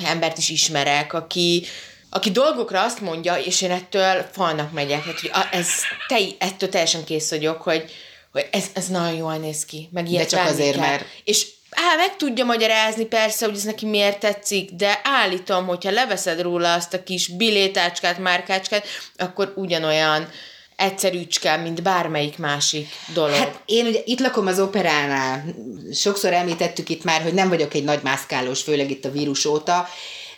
[0.05, 1.67] embert is ismerek, aki
[2.11, 5.69] aki dolgokra azt mondja, és én ettől falnak megyek, hát, hogy ez,
[6.09, 7.85] te, ettől teljesen kész vagyok, hogy,
[8.33, 10.89] hogy ez, ez nagyon jól néz ki, meg ilyet De csak azért, kell.
[10.89, 11.05] mert...
[11.25, 16.41] És á, meg tudja magyarázni persze, hogy ez neki miért tetszik, de állítom, hogyha leveszed
[16.41, 18.87] róla azt a kis bilétácskát, márkácskát,
[19.17, 20.29] akkor ugyanolyan
[20.77, 23.37] egyszerűcske, mint bármelyik másik dolog.
[23.37, 25.45] Hát én ugye itt lakom az operánál,
[25.95, 29.89] sokszor említettük itt már, hogy nem vagyok egy nagy mászkálós, főleg itt a vírus óta,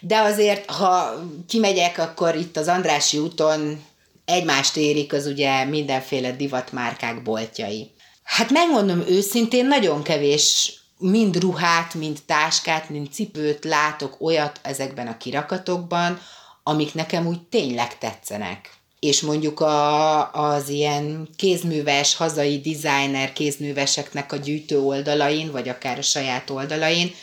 [0.01, 3.85] de azért, ha kimegyek, akkor itt az Andrási úton
[4.25, 7.91] egymást érik az ugye mindenféle divatmárkák boltjai.
[8.23, 15.17] Hát megmondom őszintén, nagyon kevés mind ruhát, mind táskát, mind cipőt látok olyat ezekben a
[15.17, 16.21] kirakatokban,
[16.63, 18.77] amik nekem úgy tényleg tetszenek.
[19.01, 26.03] És mondjuk a, az ilyen kézműves, hazai designer kézműveseknek a gyűjtő oldalain, vagy akár a
[26.03, 27.15] saját oldalain,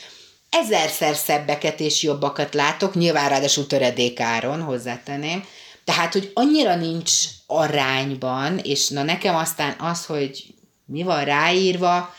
[0.50, 5.44] ezerszer szebbeket és jobbakat látok, nyilván ráadásul töredékáron hozzátenném,
[5.84, 7.12] tehát, hogy annyira nincs
[7.48, 10.54] arányban, és na nekem aztán az, hogy
[10.86, 12.14] mi van ráírva,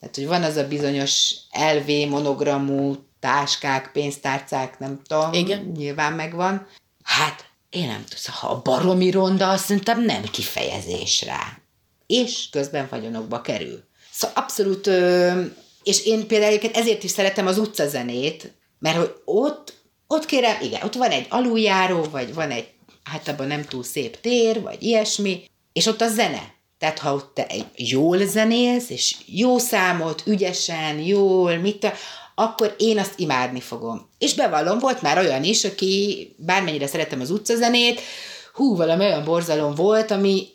[0.00, 5.72] tehát, hogy van az a bizonyos LV monogramú táskák, pénztárcák, nem tudom, Igen.
[5.76, 6.66] nyilván megvan.
[7.02, 11.58] Hát, én nem tudom, ha a baromi ronda, azt szerintem nem kifejezés rá.
[12.06, 13.84] És közben vagyonokba kerül.
[14.10, 15.42] Szóval abszolút ö,
[15.88, 19.74] és én például ezért is szeretem az utcazenét, mert hogy ott,
[20.06, 22.68] ott kérem, igen, ott van egy aluljáró, vagy van egy
[23.04, 26.56] hát abban nem túl szép tér, vagy ilyesmi, és ott a zene.
[26.78, 31.92] Tehát ha ott te jól zenélsz, és jó számot, ügyesen, jól, mit,
[32.34, 34.08] akkor én azt imádni fogom.
[34.18, 38.00] És bevallom, volt már olyan is, aki bármennyire szeretem az utcazenét,
[38.52, 40.46] hú, valami olyan borzalom volt, ami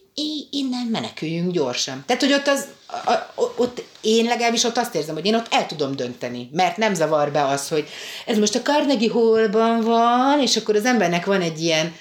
[0.49, 2.03] innen meneküljünk gyorsan.
[2.05, 2.67] Tehát, hogy ott az,
[3.05, 6.93] a, ott én legalábbis ott azt érzem, hogy én ott el tudom dönteni, mert nem
[6.93, 7.87] zavar be az, hogy
[8.25, 11.95] ez most a Carnegie Hallban van, és akkor az embernek van egy ilyen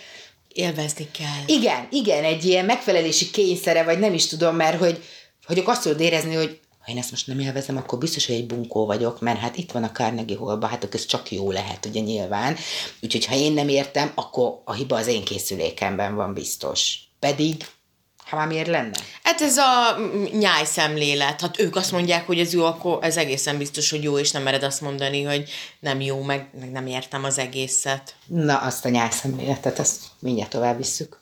[0.52, 1.56] élvezni kell.
[1.56, 5.02] Igen, igen, egy ilyen megfelelési kényszere, vagy nem is tudom, mert hogy,
[5.46, 8.46] hogy azt tudod érezni, hogy ha én ezt most nem élvezem, akkor biztos, hogy egy
[8.46, 11.86] bunkó vagyok, mert hát itt van a Carnegie Hallban, hát akkor ez csak jó lehet,
[11.86, 12.56] ugye nyilván.
[13.02, 16.98] Úgyhogy ha én nem értem, akkor a hiba az én készülékemben van biztos.
[17.18, 17.66] Pedig
[18.32, 18.98] Hát már miért lenne?
[19.22, 19.96] Hát ez a
[20.38, 21.40] nyájszemlélet.
[21.40, 24.42] Hát ők azt mondják, hogy ez jó, akkor ez egészen biztos, hogy jó, és nem
[24.42, 28.14] mered azt mondani, hogy nem jó, meg, meg nem értem az egészet.
[28.26, 31.20] Na, azt a nyájszemléletet, azt mindjárt tovább visszük.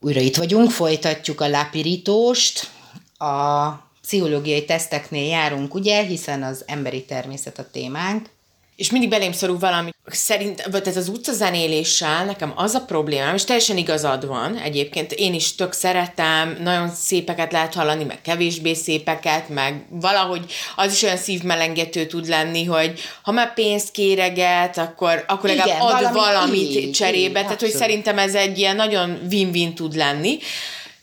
[0.00, 2.70] Újra itt vagyunk, folytatjuk a lápirítóst.
[3.16, 3.68] A
[4.00, 8.34] pszichológiai teszteknél járunk, ugye, hiszen az emberi természet a témánk.
[8.76, 9.90] És mindig belém szorul valami.
[10.06, 15.34] Szerint, vagy ez az utcazenéléssel nekem az a problémám, és teljesen igazad van egyébként, én
[15.34, 21.16] is tök szeretem, nagyon szépeket lehet hallani, meg kevésbé szépeket, meg valahogy az is olyan
[21.16, 26.70] szívmelengető tud lenni, hogy ha már pénzt kéreget, akkor, akkor legalább Igen, ad valami valamit
[26.70, 27.76] így, cserébe, így, tehát hogy abszolút.
[27.76, 30.38] szerintem ez egy ilyen nagyon win-win tud lenni.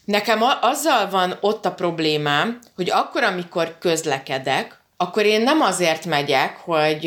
[0.05, 6.05] Nekem a- azzal van ott a problémám, hogy akkor, amikor közlekedek, akkor én nem azért
[6.05, 7.01] megyek, hogy...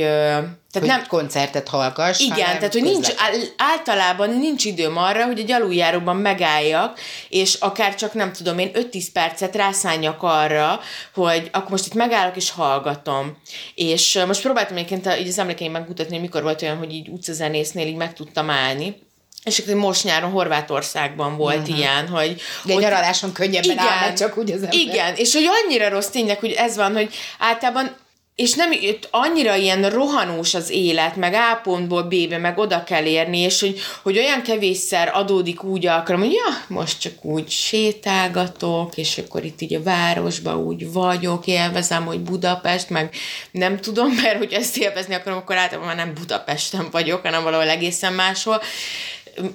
[0.72, 3.46] Tehát hogy nem, koncertet hallgass, igen, tehát hogy nincs, közlekedj.
[3.56, 9.06] általában nincs időm arra, hogy egy aluljáróban megálljak, és akár csak nem tudom én 5-10
[9.12, 10.80] percet rászánjak arra,
[11.14, 13.36] hogy akkor most itt megállok és hallgatom.
[13.74, 17.86] És most próbáltam egyébként így az emlékeimben kutatni, hogy mikor volt olyan, hogy így utcazenésznél
[17.86, 19.05] így meg tudtam állni.
[19.46, 21.78] És akkor most nyáron Horvátországban volt uh-huh.
[21.78, 22.40] ilyen, hogy...
[22.64, 24.74] De egy nyaraláson könnyebben áll, meg csak úgy az ember.
[24.74, 27.96] igen, és hogy annyira rossz tényleg, hogy ez van, hogy általában
[28.36, 28.70] és nem
[29.10, 33.80] annyira ilyen rohanós az élet, meg A pontból B-be, meg oda kell érni, és hogy,
[34.02, 39.60] hogy olyan kevésszer adódik úgy alkalom, hogy ja, most csak úgy sétálgatok, és akkor itt
[39.60, 43.14] így a városba úgy vagyok, élvezem, hogy Budapest, meg
[43.50, 47.68] nem tudom, mert hogy ezt élvezni akarom, akkor általában már nem Budapesten vagyok, hanem valahol
[47.68, 48.62] egészen máshol.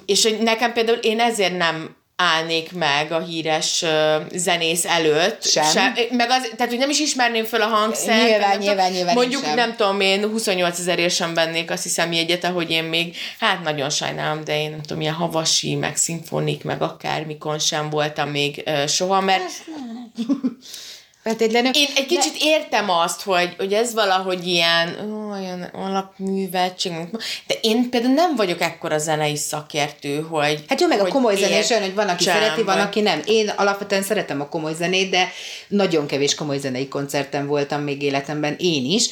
[0.06, 3.84] És hogy nekem például én ezért nem állnék meg a híres
[4.34, 5.42] zenész előtt.
[5.42, 5.92] Sem.
[6.10, 8.28] meg az, tehát, hogy nem is ismerném föl a hangszert.
[8.28, 9.54] Nyilván, nem nyilván, tudom, nyilván Mondjuk, sem.
[9.54, 13.90] nem tudom, én 28 ezerért sem vennék, azt hiszem jegyet, ahogy én még, hát nagyon
[13.90, 18.86] sajnálom, de én nem tudom, ilyen havasi, meg szimfonik, meg akármikon sem voltam még uh,
[18.86, 19.42] soha, mert
[21.22, 21.70] Feltétlenül.
[21.74, 24.96] én egy kicsit értem azt, hogy, hogy ez valahogy ilyen
[25.32, 26.92] olyan alapműveltség,
[27.46, 31.58] de én például nem vagyok ekkora zenei szakértő, hogy Hát jó, meg a komoly zene
[31.58, 33.22] is olyan, hogy van, aki értsem, szereti, van, vagy- aki nem.
[33.24, 35.32] Én alapvetően szeretem a komoly zenét, de
[35.68, 39.08] nagyon kevés komoly zenei koncerten voltam még életemben, én is.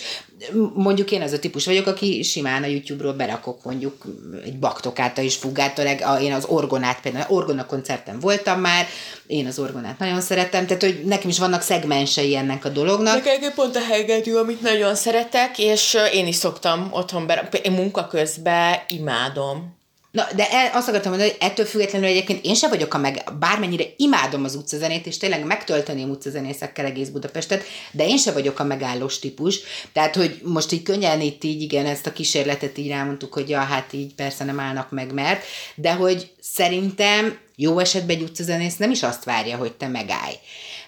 [0.74, 4.04] Mondjuk én az a típus vagyok, aki simán a YouTube-ról berakok mondjuk
[4.44, 5.84] egy baktokától is fugától,
[6.20, 8.86] én az orgonát például, orgona koncerten voltam már,
[9.26, 11.62] én az orgonát nagyon szeretem, tehát hogy nekem is vannak
[12.06, 13.24] szegmensei ennek a dolognak.
[13.24, 18.06] Nekem pont a hegedű, amit nagyon szeretek, és én is szoktam otthon, be, én munka
[18.06, 19.78] közben imádom.
[20.10, 23.24] Na, de el, azt akartam mondani, hogy ettől függetlenül egyébként én sem vagyok a meg,
[23.38, 28.64] bármennyire imádom az utcazenét, és tényleg megtölteném utcazenészekkel egész Budapestet, de én sem vagyok a
[28.64, 29.58] megállós típus.
[29.92, 33.58] Tehát, hogy most így könnyen itt így, igen, ezt a kísérletet így rámondtuk, hogy ja,
[33.58, 35.44] hát így persze nem állnak meg, mert,
[35.74, 40.34] de hogy szerintem jó esetben egy utcazenész nem is azt várja, hogy te megállj.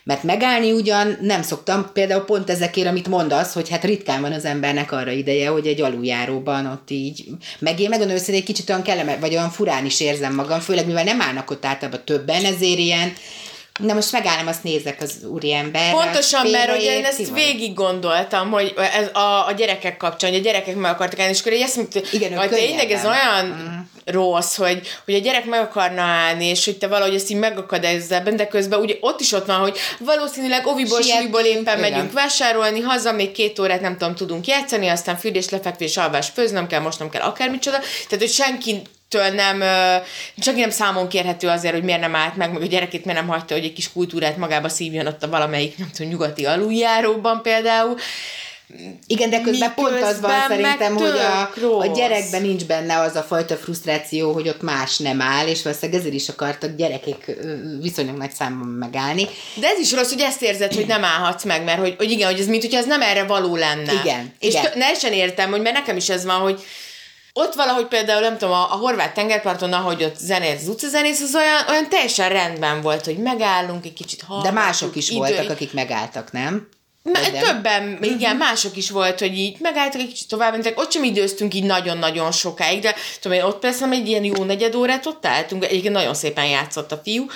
[0.04, 4.44] Mert megállni ugyan nem szoktam, például pont ezekért, amit mondasz, hogy hát ritkán van az
[4.44, 7.24] embernek arra ideje, hogy egy aluljáróban ott így,
[7.58, 10.86] meg én megmondom őszintén, egy kicsit olyan kellemet, vagy olyan furán is érzem magam, főleg
[10.86, 13.12] mivel nem állnak ott általában többen, ezért ilyen,
[13.80, 15.92] Na most megállom, azt nézek az úriemberre.
[15.92, 20.42] Pontosan, mert hogy én ezt végig gondoltam, hogy ez a, a gyerekek kapcsán, hogy a
[20.42, 24.80] gyerekek meg akartak állni, és akkor ezt mondta, Igen, hogy tényleg ez olyan rossz, hogy,
[25.04, 28.46] hogy a gyerek meg akarna állni, és hogy te valahogy ezt így megakadályozzál benne, de
[28.46, 31.90] közben ugye ott is ott van, hogy valószínűleg oviból, suliból éppen igen.
[31.90, 36.66] megyünk vásárolni, haza még két órát nem tudom, tudunk játszani, aztán fürdés, lefekvés, alvás, főznöm
[36.66, 38.82] kell, most nem kell akármicsoda, tehát hogy senki
[39.12, 39.60] től nem,
[40.38, 43.28] senki nem számon kérhető azért, hogy miért nem állt meg, meg a gyerekét miért nem
[43.28, 47.96] hagyta, hogy egy kis kultúrát magába szívjon ott a valamelyik, nem tudom, nyugati aluljáróban például.
[49.06, 51.88] Igen, de közben pont az van szerintem, hogy a, rossz.
[51.88, 56.00] a gyerekben nincs benne az a fajta frusztráció, hogy ott más nem áll, és valószínűleg
[56.00, 57.36] ezért is akartak gyerekek
[57.80, 59.26] viszonylag nagy számban megállni.
[59.54, 62.30] De ez is rossz, hogy ezt érzed, hogy nem állhatsz meg, mert hogy, hogy igen,
[62.30, 63.92] hogy ez mint hogyha ez nem erre való lenne.
[63.92, 64.62] Igen, És igen.
[64.62, 66.60] tö- teljesen értem, hogy mert nekem is ez van, hogy
[67.32, 71.34] ott valahogy például, nem tudom, a, a horvát tengerparton, ahogy ott zenélt az utcazenész, az
[71.34, 75.50] olyan, olyan teljesen rendben volt, hogy megállunk, egy kicsit De hallgatunk, mások is idő- voltak,
[75.50, 76.68] akik megálltak, nem?
[77.02, 77.32] Nem?
[77.32, 81.54] többen, igen, mások is volt, hogy így megálltak egy kicsit tovább mentek, ott sem időztünk
[81.54, 85.64] így nagyon-nagyon sokáig, de tudom én, ott persze egy ilyen jó negyed órát ott álltunk,
[85.64, 87.26] egyébként nagyon szépen játszott a fiú,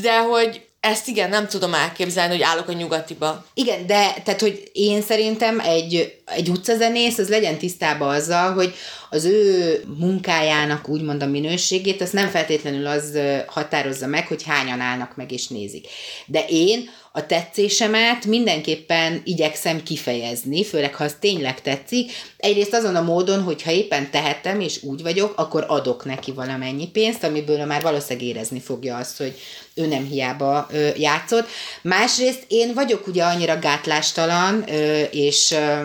[0.00, 3.44] de hogy ezt igen, nem tudom elképzelni, hogy állok a nyugatiba.
[3.54, 8.74] Igen, de tehát, hogy én szerintem egy, egy utcazenész, az legyen tisztában azzal, hogy
[9.10, 15.16] az ő munkájának úgymond a minőségét, az nem feltétlenül az határozza meg, hogy hányan állnak
[15.16, 15.86] meg és nézik.
[16.26, 22.10] De én a tetszésemet mindenképpen igyekszem kifejezni, főleg ha az tényleg tetszik.
[22.36, 26.88] Egyrészt azon a módon, hogy ha éppen tehetem és úgy vagyok, akkor adok neki valamennyi
[26.88, 29.34] pénzt, amiből már valószínűleg érezni fogja azt, hogy
[29.74, 31.48] ő nem hiába ö, játszott.
[31.82, 35.84] Másrészt én vagyok ugye annyira gátlástalan, ö, és ö,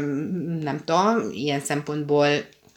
[0.62, 2.28] nem tudom, ilyen szempontból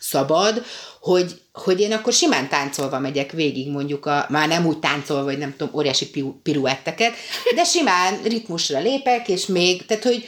[0.08, 0.64] szabad,
[1.00, 5.38] hogy, hogy én akkor simán táncolva megyek végig mondjuk a, már nem úgy táncolva, vagy
[5.38, 6.10] nem tudom, óriási
[6.42, 7.12] piruetteket,
[7.54, 10.24] de simán ritmusra lépek, és még, tehát hogy,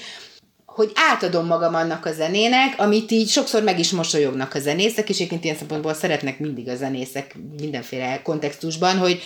[0.66, 5.16] hogy átadom magam annak a zenének, amit így sokszor meg is mosolyognak a zenészek, és
[5.16, 9.22] egyébként ilyen szempontból szeretnek mindig a zenészek mindenféle kontextusban, hogy,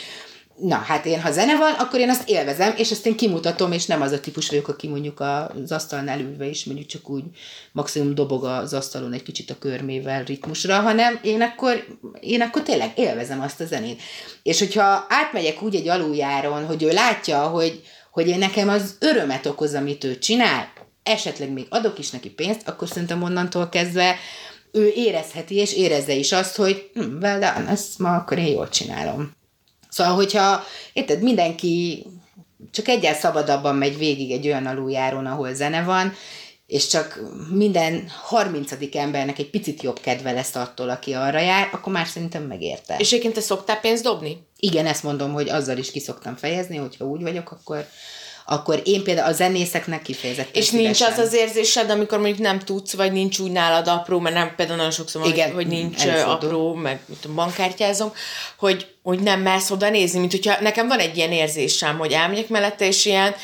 [0.62, 3.86] Na, hát én, ha zene van, akkor én azt élvezem, és azt én kimutatom, és
[3.86, 7.24] nem az a típus vagyok, aki mondjuk az asztalnál ülve is mondjuk csak úgy
[7.72, 11.84] maximum dobog az asztalon egy kicsit a körmével ritmusra, hanem én akkor,
[12.20, 14.00] én akkor tényleg élvezem azt a zenét.
[14.42, 19.46] És hogyha átmegyek úgy egy aluljáron, hogy ő látja, hogy, hogy én nekem az örömet
[19.46, 24.16] okoz, amit ő csinál, esetleg még adok is neki pénzt, akkor szerintem onnantól kezdve
[24.72, 28.68] ő érezheti, és érezze is azt, hogy hm, well done, ezt ma akkor én jól
[28.68, 29.40] csinálom.
[29.92, 32.06] Szóval, hogyha, érted, mindenki
[32.70, 36.14] csak egyel szabadabban megy végig egy olyan aluljárón, ahol zene van,
[36.66, 37.20] és csak
[37.50, 42.42] minden harmincadik embernek egy picit jobb kedve lesz attól, aki arra jár, akkor már szerintem
[42.42, 42.96] megérte.
[42.98, 44.46] És egyébként te szoktál pénzt dobni?
[44.58, 47.86] Igen, ezt mondom, hogy azzal is kiszoktam fejezni, hogyha úgy vagyok, akkor
[48.46, 52.94] akkor én például a zenészeknek kifejezetten És nincs az az érzésed, amikor mondjuk nem tudsz,
[52.94, 56.48] vagy nincs úgy nálad apró, mert nem például nagyon sokszor Igen, hogy, nincs elfordul.
[56.48, 57.00] apró, meg
[57.34, 58.12] bankkártyázom,
[58.56, 62.48] hogy, hogy nem mersz oda nézni, mint hogyha nekem van egy ilyen érzésem, hogy elmegyek
[62.48, 63.34] mellette, és ilyen,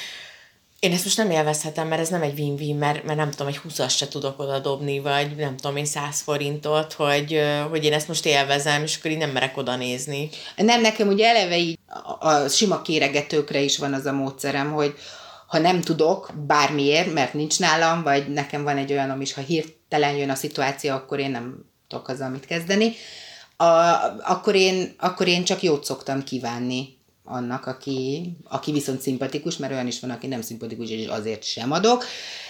[0.78, 3.56] én ezt most nem élvezhetem, mert ez nem egy win-win, mert, mert nem tudom, egy
[3.56, 7.40] 20 se tudok oda dobni, vagy nem tudom én 100 forintot, hogy,
[7.70, 10.30] hogy én ezt most élvezem, és akkor így nem merek oda nézni.
[10.56, 14.94] Nem, nekem ugye eleve így a, a sima kéregetőkre is van az a módszerem, hogy
[15.46, 20.16] ha nem tudok bármiért, mert nincs nálam, vagy nekem van egy olyan, is, ha hirtelen
[20.16, 22.92] jön a szituáció, akkor én nem tudok azzal mit kezdeni,
[23.60, 23.64] a,
[24.22, 29.86] akkor, én, akkor én csak jót szoktam kívánni annak, aki, aki viszont szimpatikus, mert olyan
[29.86, 32.04] is van, aki nem szimpatikus, és azért sem adok.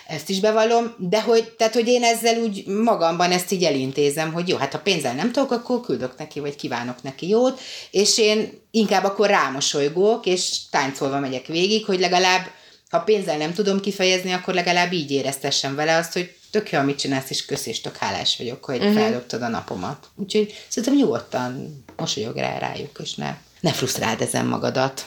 [0.07, 4.49] Ezt is bevallom, de hogy, tehát, hogy én ezzel úgy magamban ezt így elintézem, hogy
[4.49, 8.61] jó, hát ha pénzzel nem tudok, akkor küldök neki, vagy kívánok neki jót, és én
[8.71, 12.47] inkább akkor rámosolygok, és táncolva megyek végig, hogy legalább,
[12.91, 16.99] ha pénzzel nem tudom kifejezni, akkor legalább így éreztessem vele azt, hogy tök jó, amit
[16.99, 18.95] csinálsz, és kösz, és tök hálás vagyok, hogy uh-huh.
[18.95, 20.09] feldobtad a napomat.
[20.15, 25.07] Úgyhogy szerintem nyugodtan mosolyog rá rájuk, és ne ne frusztráld ezen magadat.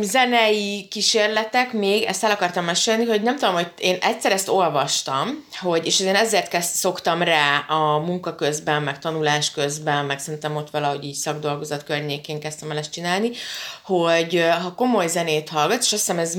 [0.00, 5.44] Zenei kísérletek még, ezt el akartam mesélni, hogy nem tudom, hogy én egyszer ezt olvastam,
[5.60, 10.56] hogy, és én ezért kezd, szoktam rá a munka közben, meg tanulás közben, meg szerintem
[10.56, 13.30] ott valahogy így szakdolgozat környékén kezdtem el ezt csinálni,
[13.84, 16.34] hogy ha komoly zenét hallgatsz, és azt hiszem ez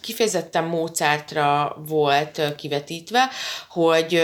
[0.00, 3.28] kifejezetten Mozartra volt kivetítve,
[3.70, 4.22] hogy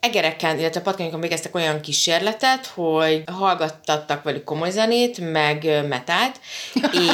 [0.00, 6.40] egereken, illetve patkányokon végeztek olyan kísérletet, hogy hallgattattak velük komoly zenét, meg metált,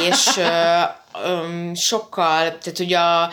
[0.07, 0.39] és
[1.73, 3.29] sokkal, tehát ugye a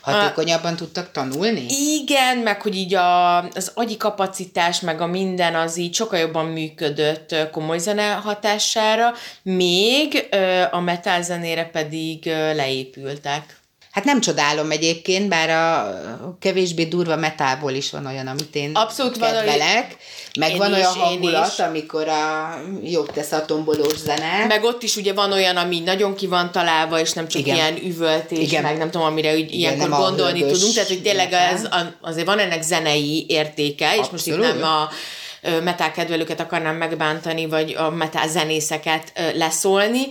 [0.00, 1.66] Hatékonyabban tudtak tanulni?
[1.68, 6.46] Igen, meg hogy így a, az agyi kapacitás, meg a minden az így sokkal jobban
[6.46, 9.12] működött komoly zene hatására,
[9.42, 10.28] még
[10.70, 12.24] a metal zenére pedig
[12.54, 13.56] leépültek.
[13.96, 19.18] Hát nem csodálom egyébként, bár a kevésbé durva metálból is van olyan, amit én Abszolút
[19.18, 19.96] kedvelek, van,
[20.38, 21.58] meg én van is, olyan hangulat, is.
[21.58, 24.46] amikor a jót tesz a tombolós zene.
[24.48, 27.54] Meg ott is ugye van olyan, ami nagyon ki van találva, és nem csak Igen.
[27.54, 28.62] ilyen üvöltés, Igen.
[28.62, 31.68] meg nem tudom, amire úgy Igen, ilyenkor gondolni tudunk, tehát hogy tényleg ez,
[32.00, 34.04] azért van ennek zenei értéke, Abszolút.
[34.04, 34.88] és most itt nem a
[35.62, 40.02] metál kedvelőket akarnám megbántani, vagy a metál zenészeket leszólni,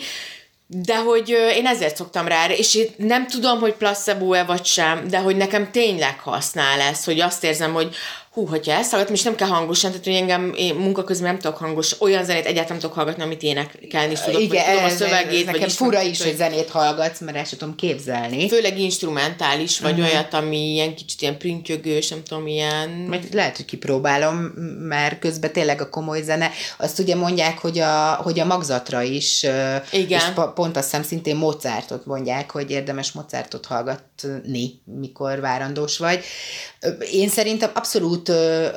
[0.67, 5.17] de hogy én ezért szoktam rá, és én nem tudom, hogy placebo-e vagy sem, de
[5.17, 7.95] hogy nekem tényleg használ ez, hogy azt érzem, hogy
[8.35, 11.39] hú, hogyha ezt hallgatom, és nem kell hangosan, tehát hogy engem én munka közben nem
[11.39, 14.83] tudok hangos, olyan zenét egyáltalán nem tudok hallgatni, amit énekelni is tudok, Igen, vagy tudom
[14.83, 15.45] a szövegét.
[15.45, 18.49] Nekem fura is, hogy zenét hallgatsz, mert ezt tudom képzelni.
[18.49, 20.07] Főleg instrumentális, vagy uh-huh.
[20.07, 22.89] olyat, ami ilyen kicsit ilyen prüntjögős, nem tudom, ilyen...
[22.89, 24.35] Mert lehet, hogy kipróbálom,
[24.79, 29.43] mert közben tényleg a komoly zene, azt ugye mondják, hogy a, hogy a magzatra is,
[29.91, 30.19] Igen.
[30.19, 30.23] és
[30.55, 36.23] pont azt hiszem szintén Mozartot mondják, hogy érdemes Mozartot hallgatni, mikor várandós vagy.
[37.11, 38.31] Én szerintem abszolút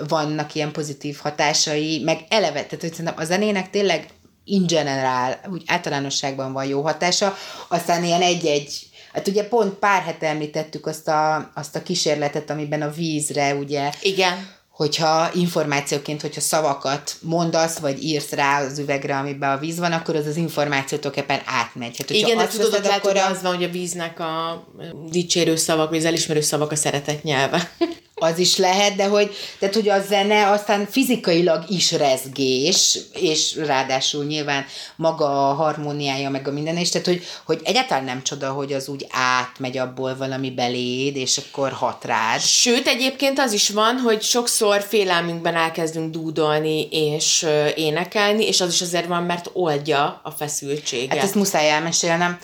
[0.08, 4.06] vannak ilyen pozitív hatásai, meg eleve, tehát hogy szerintem a zenének tényleg
[4.44, 7.34] in general, úgy általánosságban van jó hatása,
[7.68, 12.82] aztán ilyen egy-egy Hát ugye pont pár hete említettük azt a, azt a kísérletet, amiben
[12.82, 19.50] a vízre ugye Igen hogyha információként, hogyha szavakat mondasz, vagy írsz rá az üvegre, amiben
[19.50, 21.96] a víz van, akkor az az információ tulajdonképpen átmegy.
[21.98, 23.26] Hát, Igen, de tudod, veszed, lehet, akkor a...
[23.26, 24.64] az van, hogy a víznek a
[25.10, 27.70] dicsérő szavak, vagy az elismerő szavak a szeretet nyelve.
[28.18, 34.24] Az is lehet, de hogy, tehát, hogy a zene aztán fizikailag is rezgés, és ráadásul
[34.24, 34.64] nyilván
[34.96, 38.88] maga a harmóniája, meg a minden, és tehát, hogy, hogy egyáltalán nem csoda, hogy az
[38.88, 42.40] úgy átmegy abból valami beléd, és akkor hat rád.
[42.40, 48.80] Sőt, egyébként az is van, hogy sokszor félelmünkben elkezdünk dúdolni és énekelni, és az is
[48.80, 51.14] azért van, mert oldja a feszültséget.
[51.14, 52.38] Hát ezt muszáj elmesélnem.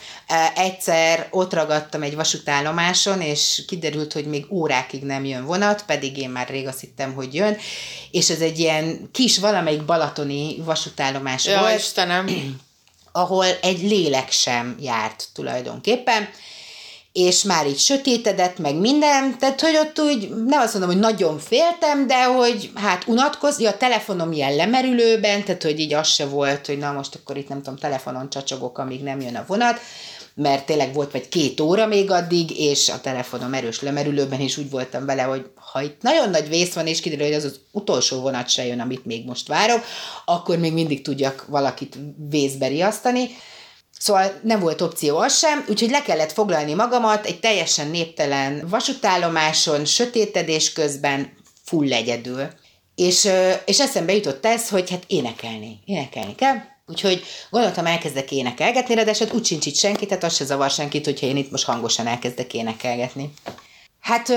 [0.55, 6.19] Egyszer ott ragadtam egy vasútállomáson, és kiderült, hogy még órákig nem jön vonat, vonat, pedig
[6.19, 7.57] én már rég azt hittem, hogy jön,
[8.11, 12.27] és ez egy ilyen kis valamelyik balatoni vasútállomás ja, volt, Istenem.
[13.17, 16.29] ahol egy lélek sem járt tulajdonképpen,
[17.12, 21.39] és már így sötétedett, meg minden, tehát hogy ott úgy, nem azt mondom, hogy nagyon
[21.39, 26.67] féltem, de hogy hát unatkozni, a telefonom ilyen lemerülőben, tehát hogy így az se volt,
[26.67, 29.81] hogy na most akkor itt nem tudom, telefonon csacsogok, amíg nem jön a vonat,
[30.35, 34.70] mert tényleg volt vagy két óra még addig, és a telefonom erős lemerülőben is úgy
[34.70, 38.20] voltam vele, hogy ha itt nagyon nagy vész van, és kiderül, hogy az az utolsó
[38.20, 39.85] vonat se jön, amit még most várok,
[40.24, 43.28] akkor még mindig tudjak valakit vészbe riasztani.
[43.99, 49.85] Szóval nem volt opció az sem, úgyhogy le kellett foglalni magamat egy teljesen néptelen vasútállomáson,
[49.85, 51.32] sötétedés közben,
[51.64, 52.49] full egyedül.
[52.95, 53.28] És,
[53.64, 56.57] és eszembe jutott ez, hogy hát énekelni, énekelni kell,
[56.87, 61.05] Úgyhogy gondoltam, elkezdek énekelgetni, de eset úgy sincs itt senki, tehát az se zavar senkit,
[61.05, 63.35] hogyha én itt most hangosan elkezdek énekelgetni.
[64.01, 64.32] Hát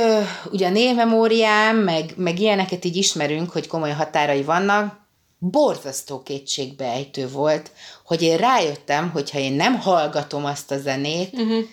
[0.51, 5.05] ugye a névmemóriám, meg, meg ilyeneket így ismerünk, hogy komoly határai vannak,
[5.39, 7.71] borzasztó kétségbeejtő volt,
[8.05, 11.63] hogy én rájöttem, hogy ha én nem hallgatom azt a zenét, uh-huh.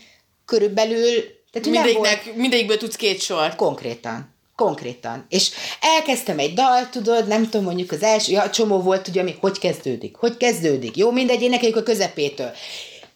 [0.44, 1.22] körülbelül...
[1.50, 3.56] Tehát Mindegyiknek, volt, mindegyikből tudsz két sort.
[3.56, 4.33] Konkrétan.
[4.56, 5.26] Konkrétan.
[5.28, 5.50] És
[5.80, 9.58] elkezdtem egy dal, tudod, nem tudom, mondjuk az első, ja, csomó volt, ugye, ami hogy
[9.58, 10.96] kezdődik, hogy kezdődik.
[10.96, 12.50] Jó, mindegy, énekeljük a közepétől.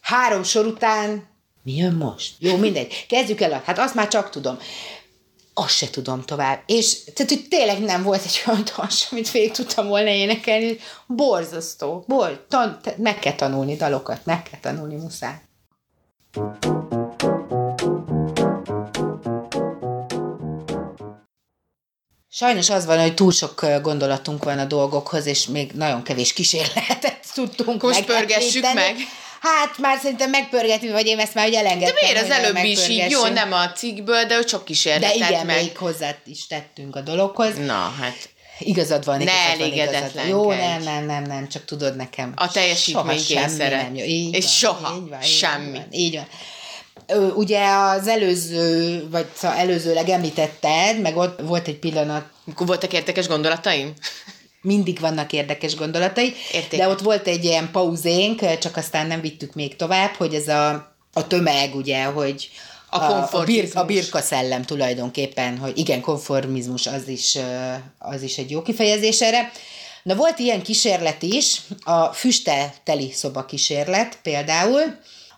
[0.01, 1.27] Három sor után,
[1.63, 2.33] mi jön most?
[2.39, 3.05] Jó, mindegy.
[3.09, 4.57] Kezdjük el, hát azt már csak tudom.
[5.53, 6.63] Azt se tudom tovább.
[6.65, 10.77] És tehát, hogy tényleg nem volt egy olyan dal, amit végig tudtam volna énekelni.
[11.07, 12.03] Borzasztó.
[12.07, 15.41] Bor, tan, meg kell tanulni dalokat, meg kell tanulni, muszáj.
[22.39, 27.19] Sajnos az van, hogy túl sok gondolatunk van a dolgokhoz, és még nagyon kevés kísérletet
[27.33, 28.95] tudtunk Most pörgessük meg.
[29.39, 31.95] Hát már szerintem megpörgetünk, vagy én ezt már hogy elengedtem.
[31.95, 33.09] De miért az előbb is így?
[33.09, 35.61] Jó, nem a cikkből, de sok kísérletet De igen, meg.
[35.61, 37.57] még hozzá is tettünk a dologhoz.
[37.65, 38.29] Na, hát.
[38.59, 42.33] Igazad van, ne elégedetlen Jó, nem, nem, nem, nem, csak tudod nekem.
[42.35, 43.91] A teljesítmény kényszere.
[44.31, 45.77] És van, soha így van, semmi.
[45.77, 46.27] Van, így van
[47.35, 52.25] ugye az előző, vagy szóval előzőleg említetted, meg ott volt egy pillanat.
[52.57, 53.93] Voltak érdekes gondolataim?
[54.61, 56.79] Mindig vannak érdekes gondolatai, Érték.
[56.79, 60.93] de ott volt egy ilyen pauzénk, csak aztán nem vittük még tovább, hogy ez a,
[61.13, 62.49] a tömeg, ugye, hogy
[62.89, 67.37] a, a, a, bir, a birka szellem tulajdonképpen, hogy igen, konformizmus az is,
[67.99, 69.51] az is egy jó kifejezés erre.
[70.03, 74.81] Na volt ilyen kísérlet is, a füste teli szoba kísérlet például,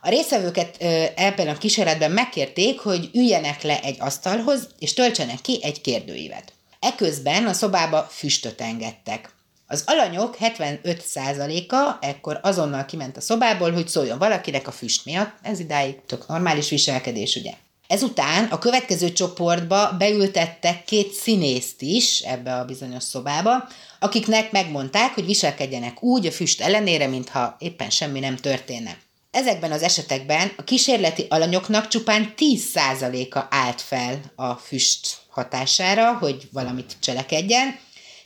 [0.02, 0.78] a részvevőket
[1.16, 6.54] ebben a kísérletben megkérték, hogy üljenek le egy asztalhoz, és töltsenek ki egy kérdőívet.
[6.80, 9.34] Eközben a szobába füstöt engedtek.
[9.68, 15.36] Az alanyok 75%-a ekkor azonnal kiment a szobából, hogy szóljon valakinek a füst miatt.
[15.42, 17.52] Ez idáig tök normális viselkedés, ugye?
[17.88, 23.68] Ezután a következő csoportba beültettek két színészt is ebbe a bizonyos szobába,
[24.00, 28.98] akiknek megmondták, hogy viselkedjenek úgy a füst ellenére, mintha éppen semmi nem történne.
[29.32, 36.96] Ezekben az esetekben a kísérleti alanyoknak csupán 10%-a állt fel a füst hatására, hogy valamit
[37.00, 37.80] cselekedjen.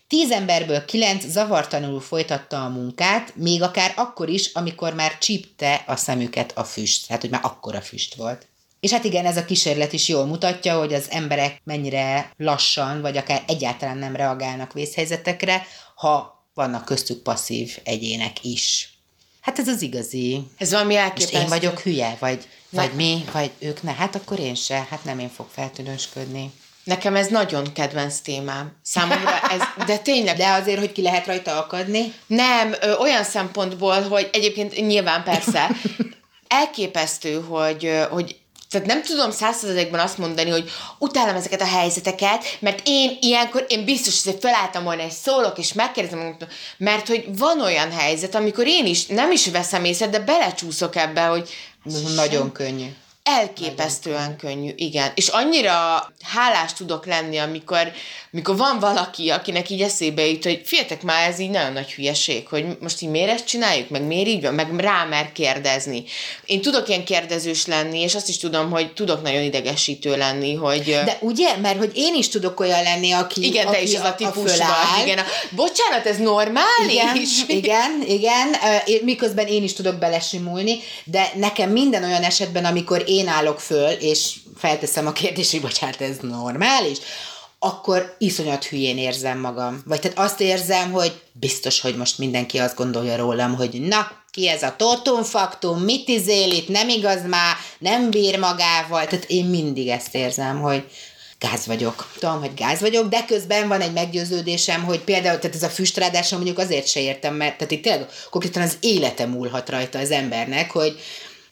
[0.08, 5.96] Tíz emberből kilenc zavartanul folytatta a munkát, még akár akkor is, amikor már csípte a
[5.96, 8.48] szemüket a füst, tehát hogy már akkora füst volt.
[8.80, 13.18] És hát igen, ez a kísérlet is jól mutatja, hogy az emberek mennyire lassan, vagy
[13.18, 18.95] akár egyáltalán nem reagálnak vészhelyzetekre, ha vannak köztük passzív egyének is.
[19.46, 20.44] Hát ez az igazi.
[20.58, 21.38] Ez valami elképesztő.
[21.38, 23.94] Most én vagyok hülye, vagy, vagy mi, vagy ők ne.
[23.94, 26.52] Hát akkor én se, hát nem én fog feltűnősködni.
[26.84, 28.76] Nekem ez nagyon kedvenc témám.
[28.82, 30.38] Számomra ez, de tényleg.
[30.38, 32.14] De azért, hogy ki lehet rajta akadni?
[32.28, 35.70] Nem, ö, olyan szempontból, hogy egyébként nyilván persze,
[36.48, 38.38] elképesztő, hogy, hogy
[38.76, 40.70] tehát nem tudom százszerzadékban azt mondani, hogy
[41.00, 45.74] utálom ezeket a helyzeteket, mert én ilyenkor, én biztos, hogy felálltam volna egy szólok, és
[45.74, 46.38] megkérdezem,
[46.78, 51.22] mert hogy van olyan helyzet, amikor én is nem is veszem észre, de belecsúszok ebbe,
[51.22, 51.50] hogy
[52.16, 52.88] nagyon könnyű.
[53.28, 55.12] Elképesztően könnyű, igen.
[55.16, 55.74] És annyira
[56.24, 57.92] hálás tudok lenni, amikor,
[58.34, 62.48] amikor van valaki, akinek így eszébe jut, hogy fiatek már, ez így nagyon nagy hülyeség,
[62.48, 66.04] hogy most így miért ezt csináljuk, meg miért így van, meg rá mer kérdezni.
[66.46, 70.84] Én tudok ilyen kérdezős lenni, és azt is tudom, hogy tudok nagyon idegesítő lenni, hogy...
[70.84, 71.58] De ugye?
[71.58, 74.58] Mert hogy én is tudok olyan lenni, aki Igen, te aki is ez a típus
[74.58, 75.04] vagy.
[75.04, 77.44] Igen, a, bocsánat, ez normális?
[77.48, 78.56] Igen, igen, igen,
[79.04, 84.36] miközben én is tudok belesimulni, de nekem minden olyan esetben, amikor én állok föl, és
[84.58, 86.98] felteszem a kérdést, hogy bocsánat, ez normális,
[87.60, 89.82] akkor iszonyat hülyén érzem magam.
[89.86, 94.50] Vagy tehát azt érzem, hogy biztos, hogy most mindenki azt gondolja rólam, hogy na, ki
[94.50, 99.08] ez a totumfaktum, mit izél itt, nem igaz már, nem bír magával.
[99.08, 100.84] Tehát én mindig ezt érzem, hogy
[101.40, 102.12] gáz vagyok.
[102.20, 106.38] Tudom, hogy gáz vagyok, de közben van egy meggyőződésem, hogy például, tehát ez a füstrádásom
[106.38, 110.72] mondjuk azért se értem, mert tehát itt tényleg konkrétan az élete múlhat rajta az embernek,
[110.72, 111.00] hogy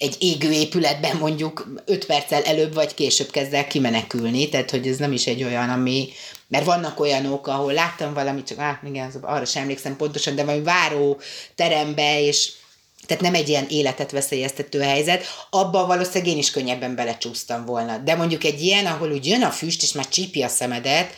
[0.04, 4.98] egy égő épületben mondjuk 5 perccel előbb vagy később kezd el kimenekülni, tehát hogy ez
[4.98, 6.10] nem is egy olyan, ami,
[6.48, 10.64] mert vannak olyanok, ahol láttam valamit, csak á, igen, arra sem emlékszem pontosan, de valami
[10.64, 11.20] váró
[11.56, 12.52] terembe, és
[13.06, 17.98] tehát nem egy ilyen életet veszélyeztető helyzet, abban valószínűleg én is könnyebben belecsúsztam volna.
[17.98, 21.14] De mondjuk egy ilyen, ahol úgy jön a füst, és már csípi a szemedet,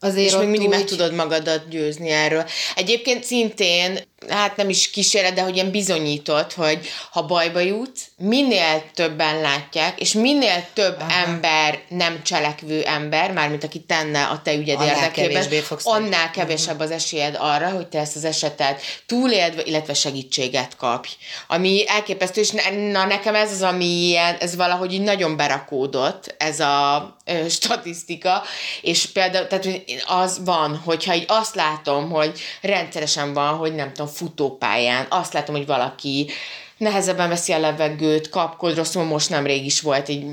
[0.00, 0.74] azért És még mindig úgy...
[0.74, 2.44] meg tudod magadat győzni erről.
[2.74, 3.98] Egyébként szintén,
[4.28, 10.00] hát nem is kísérlet, de hogy ilyen bizonyított, hogy ha bajba jutsz, minél többen látják,
[10.00, 11.26] és minél több Aha.
[11.26, 16.90] ember, nem cselekvő ember, mármint aki tenne a te ügyed Annál érdekében, annál kevesebb az
[16.90, 21.08] esélyed arra, hogy te ezt az esetet túléld, illetve segítséget kapj.
[21.48, 22.50] Ami elképesztő, és
[22.90, 28.42] na nekem ez az, ami ilyen, ez valahogy így nagyon berakódott, ez a ö, statisztika,
[28.80, 34.11] és például, tehát az van, hogyha így azt látom, hogy rendszeresen van, hogy nem tudom,
[34.12, 36.30] futópályán, azt látom, hogy valaki
[36.76, 40.26] nehezebben veszi a levegőt, kapkod, rosszul most nemrég is volt egy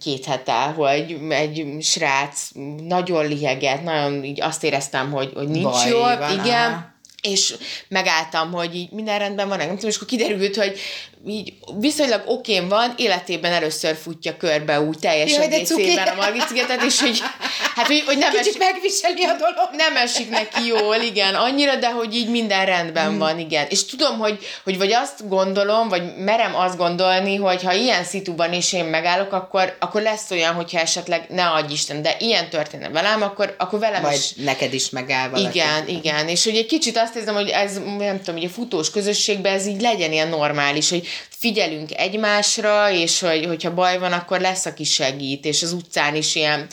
[0.00, 2.48] két hete, hogy egy srác
[2.86, 6.94] nagyon liheget, nagyon így azt éreztem, hogy, hogy nincs Baj jól, van, igen, aha.
[7.26, 7.54] És
[7.88, 10.80] megálltam, hogy így minden rendben van, nem tudom, és akkor kiderült, hogy
[11.28, 15.96] így viszonylag okén van, életében először futja körbe úgy teljes Jaj, cuki.
[15.96, 17.20] a Margit szigetet, és hogy,
[17.74, 19.68] hát, hogy, hogy nem, Kicsit esik, megviseli a dolog.
[19.72, 23.18] nem esik neki jól, igen, annyira, de hogy így minden rendben mm.
[23.18, 23.66] van, igen.
[23.68, 28.52] És tudom, hogy, hogy vagy azt gondolom, vagy merem azt gondolni, hogy ha ilyen szituban
[28.52, 32.88] is én megállok, akkor, akkor lesz olyan, hogyha esetleg ne adj Isten, de ilyen történne
[32.88, 35.58] velem, akkor, akkor velem Majd is neked is megáll valaki.
[35.58, 38.90] igen, igen, és hogy egy kicsit azt érzem, hogy ez, nem tudom, hogy a futós
[38.90, 44.40] közösségben ez így legyen ilyen normális, hogy figyelünk egymásra, és hogy, hogyha baj van, akkor
[44.40, 46.66] lesz, aki segít, és az utcán is ilyen,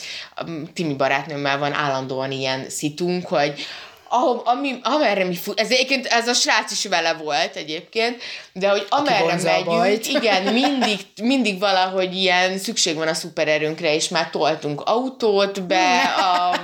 [0.46, 3.66] um, Timi barátnőmmel van állandóan ilyen szitunk, hogy
[4.08, 8.22] ahol, ami, amerre mi fut, ez egyébként ez a srác is vele volt egyébként,
[8.52, 14.30] de hogy amerre megyünk, igen, mindig, mindig valahogy ilyen szükség van a szupererőnkre, és már
[14.30, 16.60] toltunk autót be a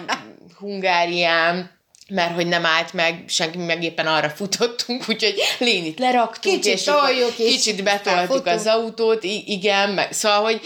[0.58, 1.79] Hungárián,
[2.10, 6.82] mert hogy nem állt meg, senki meg éppen arra futottunk, úgyhogy Lénit leraktuk, Kicsit és
[6.82, 10.60] toljuk, és kicsit betoltuk az autót, i- igen, meg, szóval, hogy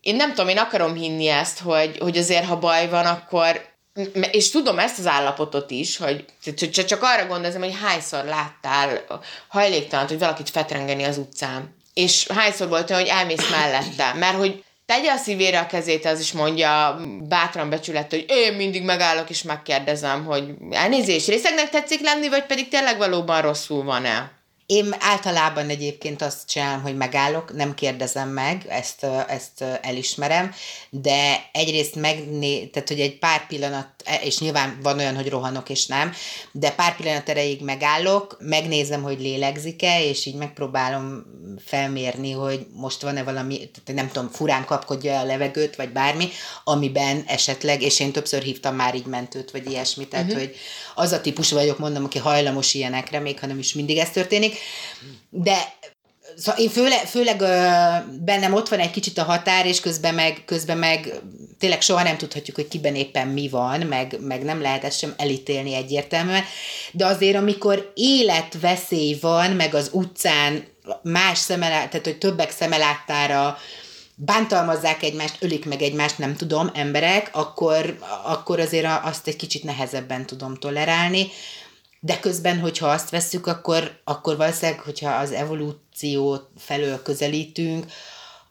[0.00, 3.66] én nem tudom, én akarom hinni ezt, hogy, hogy azért, ha baj van, akkor
[4.30, 6.24] és tudom ezt az állapotot is, hogy
[6.86, 9.04] csak arra gondolom, hogy hányszor láttál
[9.48, 11.76] hajléktalant, hogy valakit fetrengeni az utcán.
[11.94, 14.12] És hányszor volt olyan, hogy elmész mellette.
[14.14, 18.82] Mert hogy tegye a szívére a kezét, az is mondja bátran becsület, hogy én mindig
[18.82, 24.32] megállok és megkérdezem, hogy elnézés, részegnek tetszik lenni, vagy pedig tényleg valóban rosszul van-e?
[24.66, 30.54] Én általában egyébként azt csinálom, hogy megállok, nem kérdezem meg, ezt, ezt elismerem,
[30.90, 35.86] de egyrészt megné, tehát hogy egy pár pillanat, és nyilván van olyan, hogy rohanok és
[35.86, 36.12] nem,
[36.52, 41.24] de pár pillanat erejéig megállok, megnézem, hogy lélegzik-e, és így megpróbálom
[41.64, 46.28] felmérni, hogy most van-e valami, tehát nem tudom, furán kapkodja a levegőt, vagy bármi,
[46.64, 50.40] amiben esetleg, és én többször hívtam már így mentőt, vagy ilyesmit, tehát uh-huh.
[50.40, 50.56] hogy
[50.94, 54.56] az a típus vagyok, mondom, aki hajlamos ilyenekre, még ha nem is mindig ez történik,
[55.30, 55.76] de
[56.38, 57.68] Szóval én főle, főleg ö,
[58.24, 61.20] bennem ott van egy kicsit a határ, és közben meg, közben meg
[61.58, 65.14] tényleg soha nem tudhatjuk, hogy kiben éppen mi van, meg, meg nem lehet ezt sem
[65.16, 66.44] elítélni egyértelműen,
[66.92, 70.64] de azért amikor életveszély van, meg az utcán
[71.02, 73.58] más szemelá, tehát hogy többek szemeláttára
[74.14, 80.26] bántalmazzák egymást, ölik meg egymást, nem tudom, emberek, akkor, akkor azért azt egy kicsit nehezebben
[80.26, 81.28] tudom tolerálni.
[82.00, 87.86] De közben, hogyha azt vesszük, akkor, akkor valószínűleg, hogyha az evolúció felől közelítünk,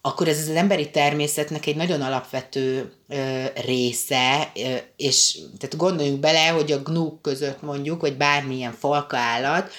[0.01, 6.47] akkor ez az emberi természetnek egy nagyon alapvető ö, része, ö, és tehát gondoljunk bele,
[6.47, 9.71] hogy a gnúk között mondjuk, vagy bármilyen falka állat,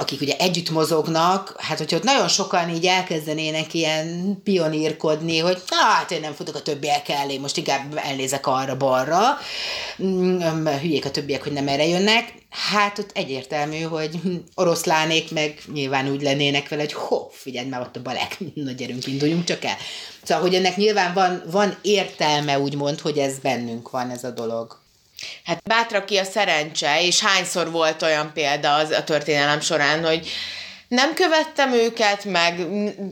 [0.00, 6.10] akik ugye együtt mozognak, hát hogyha ott nagyon sokan így elkezdenének ilyen pionírkodni, hogy hát
[6.10, 9.22] én nem futok a többiek elé, most inkább elnézek arra-balra,
[10.02, 14.20] mm, hülyék a többiek, hogy nem erre jönnek, hát ott egyértelmű, hogy
[14.54, 19.06] oroszlánék meg nyilván úgy lennének vele, hogy ho, figyelj már ott a balek, na gyerünk,
[19.06, 19.76] induljunk csak el.
[20.22, 24.86] Szóval, hogy ennek nyilván van, van értelme, úgymond, hogy ez bennünk van, ez a dolog.
[25.44, 30.28] Hát bátra ki a szerencse, és hányszor volt olyan példa az a történelem során, hogy
[30.88, 32.66] nem követtem őket, meg,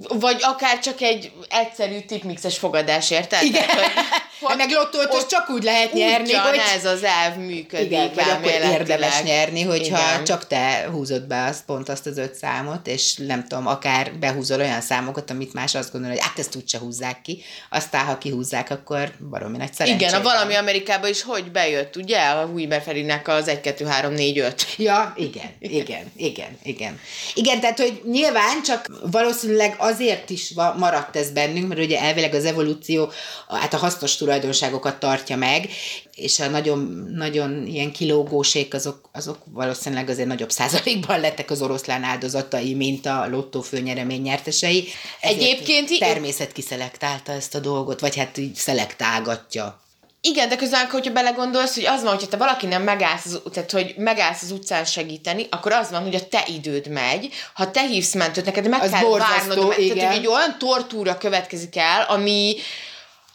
[0.08, 3.42] vagy akár csak egy egyszerű tipmixes fogadás, érted?
[3.42, 3.66] Igen.
[3.66, 4.04] Tehát, hogy,
[4.48, 6.60] hát meg lottót csak úgy lehet nyerni, hogy...
[6.76, 7.86] ez az elv működik.
[7.86, 10.24] Igen, vagy akkor érdemes nyerni, hogyha Igen.
[10.24, 14.60] csak te húzod be azt, pont azt az öt számot, és nem tudom, akár behúzol
[14.60, 18.70] olyan számokat, amit más azt gondol, hogy hát ezt úgyse húzzák ki, aztán ha kihúzzák,
[18.70, 20.04] akkor baromi nagy szerencsé.
[20.04, 22.18] Igen, a valami Amerikában is hogy bejött, ugye?
[22.18, 24.66] A Weber Ferinek az 1, 2, 3, 4, 5.
[24.76, 27.00] Ja, igen, igen, igen, igen.
[27.34, 32.44] Igen, tehát, hogy nyilván csak valószínűleg azért is maradt ez bennünk, mert ugye elvileg az
[32.44, 33.10] evolúció
[33.48, 35.68] hát a hasznos tulajdonságokat tartja meg,
[36.14, 42.02] és a nagyon, nagyon ilyen kilógósék azok, azok valószínűleg azért nagyobb százalékban lettek az oroszlán
[42.02, 44.88] áldozatai, mint a lottó főnyeremény nyertesei.
[45.20, 49.80] Ezért Egyébként természet kiszelektálta ezt a dolgot, vagy hát így szelektálgatja.
[50.28, 53.70] Igen, de közben, hogyha belegondolsz, hogy az van, hogyha te valaki nem megállsz, az, tehát
[53.70, 57.28] hogy megállsz az utcán segíteni, akkor az van, hogy a te időd megy.
[57.54, 61.76] Ha te hívsz mentőt, neked meg az kell várnod, tehát, hogy egy olyan tortúra következik
[61.76, 62.56] el, ami,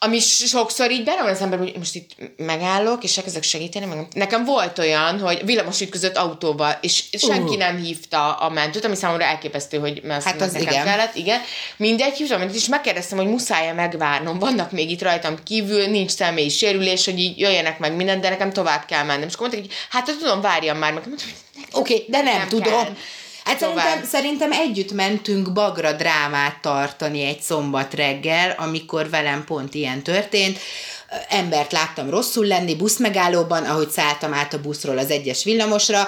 [0.04, 3.86] ami sokszor így van az ember, hogy most itt megállok, és elkezdek segíteni.
[3.86, 7.58] Meg nekem volt olyan, hogy villamos ütközött autóval, és senki uh.
[7.58, 10.86] nem hívta a mentőt, ami számomra elképesztő, hogy mert hát az nekem igen.
[10.86, 11.40] kellett, igen.
[11.78, 17.06] Mindegy hívtam, és megkérdeztem, hogy muszáj-e megvárnom, vannak még itt rajtam kívül, nincs személyi sérülés,
[17.06, 19.28] hogy így jöjjenek meg minden, de nekem tovább kell mennem.
[19.28, 21.04] És akkor mondták, hogy hát tudom, várjam már, meg
[21.72, 22.84] Oké, okay, de nem, nem tudom.
[22.84, 22.94] Kell.
[23.44, 30.02] Hát szerintem, szerintem együtt mentünk Bagra drámát tartani egy szombat reggel, amikor velem pont ilyen
[30.02, 30.60] történt.
[31.30, 36.08] Embert láttam rosszul lenni buszmegállóban, ahogy szálltam át a buszról az egyes villamosra,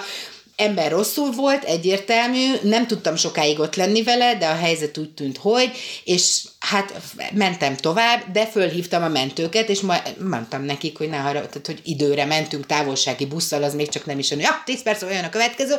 [0.55, 5.38] ember rosszul volt, egyértelmű, nem tudtam sokáig ott lenni vele, de a helyzet úgy tűnt,
[5.38, 5.72] hogy,
[6.03, 6.93] és hát
[7.34, 11.81] mentem tovább, de fölhívtam a mentőket, és majd mondtam nekik, hogy ne harag, tehát, hogy
[11.84, 15.30] időre mentünk távolsági busszal, az még csak nem is olyan, ja, 10 perc olyan a
[15.30, 15.76] következő,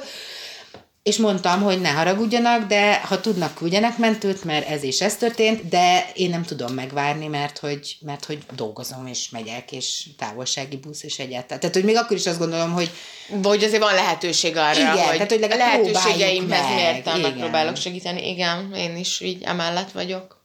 [1.05, 5.69] és mondtam, hogy ne haragudjanak, de ha tudnak, küldjenek mentőt, mert ez és ez történt,
[5.69, 11.03] de én nem tudom megvárni, mert hogy, mert hogy dolgozom, és megyek, és távolsági busz,
[11.03, 11.61] és egyáltalán.
[11.61, 12.91] Tehát, hogy még akkor is azt gondolom, hogy...
[13.29, 18.31] Vagy azért van lehetőség arra, igen, hogy, tehát, hogy a lehetőségeimhez mértem, megpróbálok segíteni.
[18.31, 20.43] Igen, én is így emellett vagyok.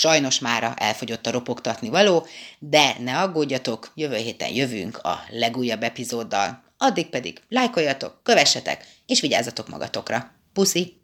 [0.00, 2.26] Sajnos mára elfogyott a ropogtatni való,
[2.58, 6.62] de ne aggódjatok, jövő héten jövünk a legújabb epizóddal.
[6.76, 10.30] Addig pedig lájkoljatok, kövessetek, és vigyázzatok magatokra.
[10.52, 10.97] Puszi!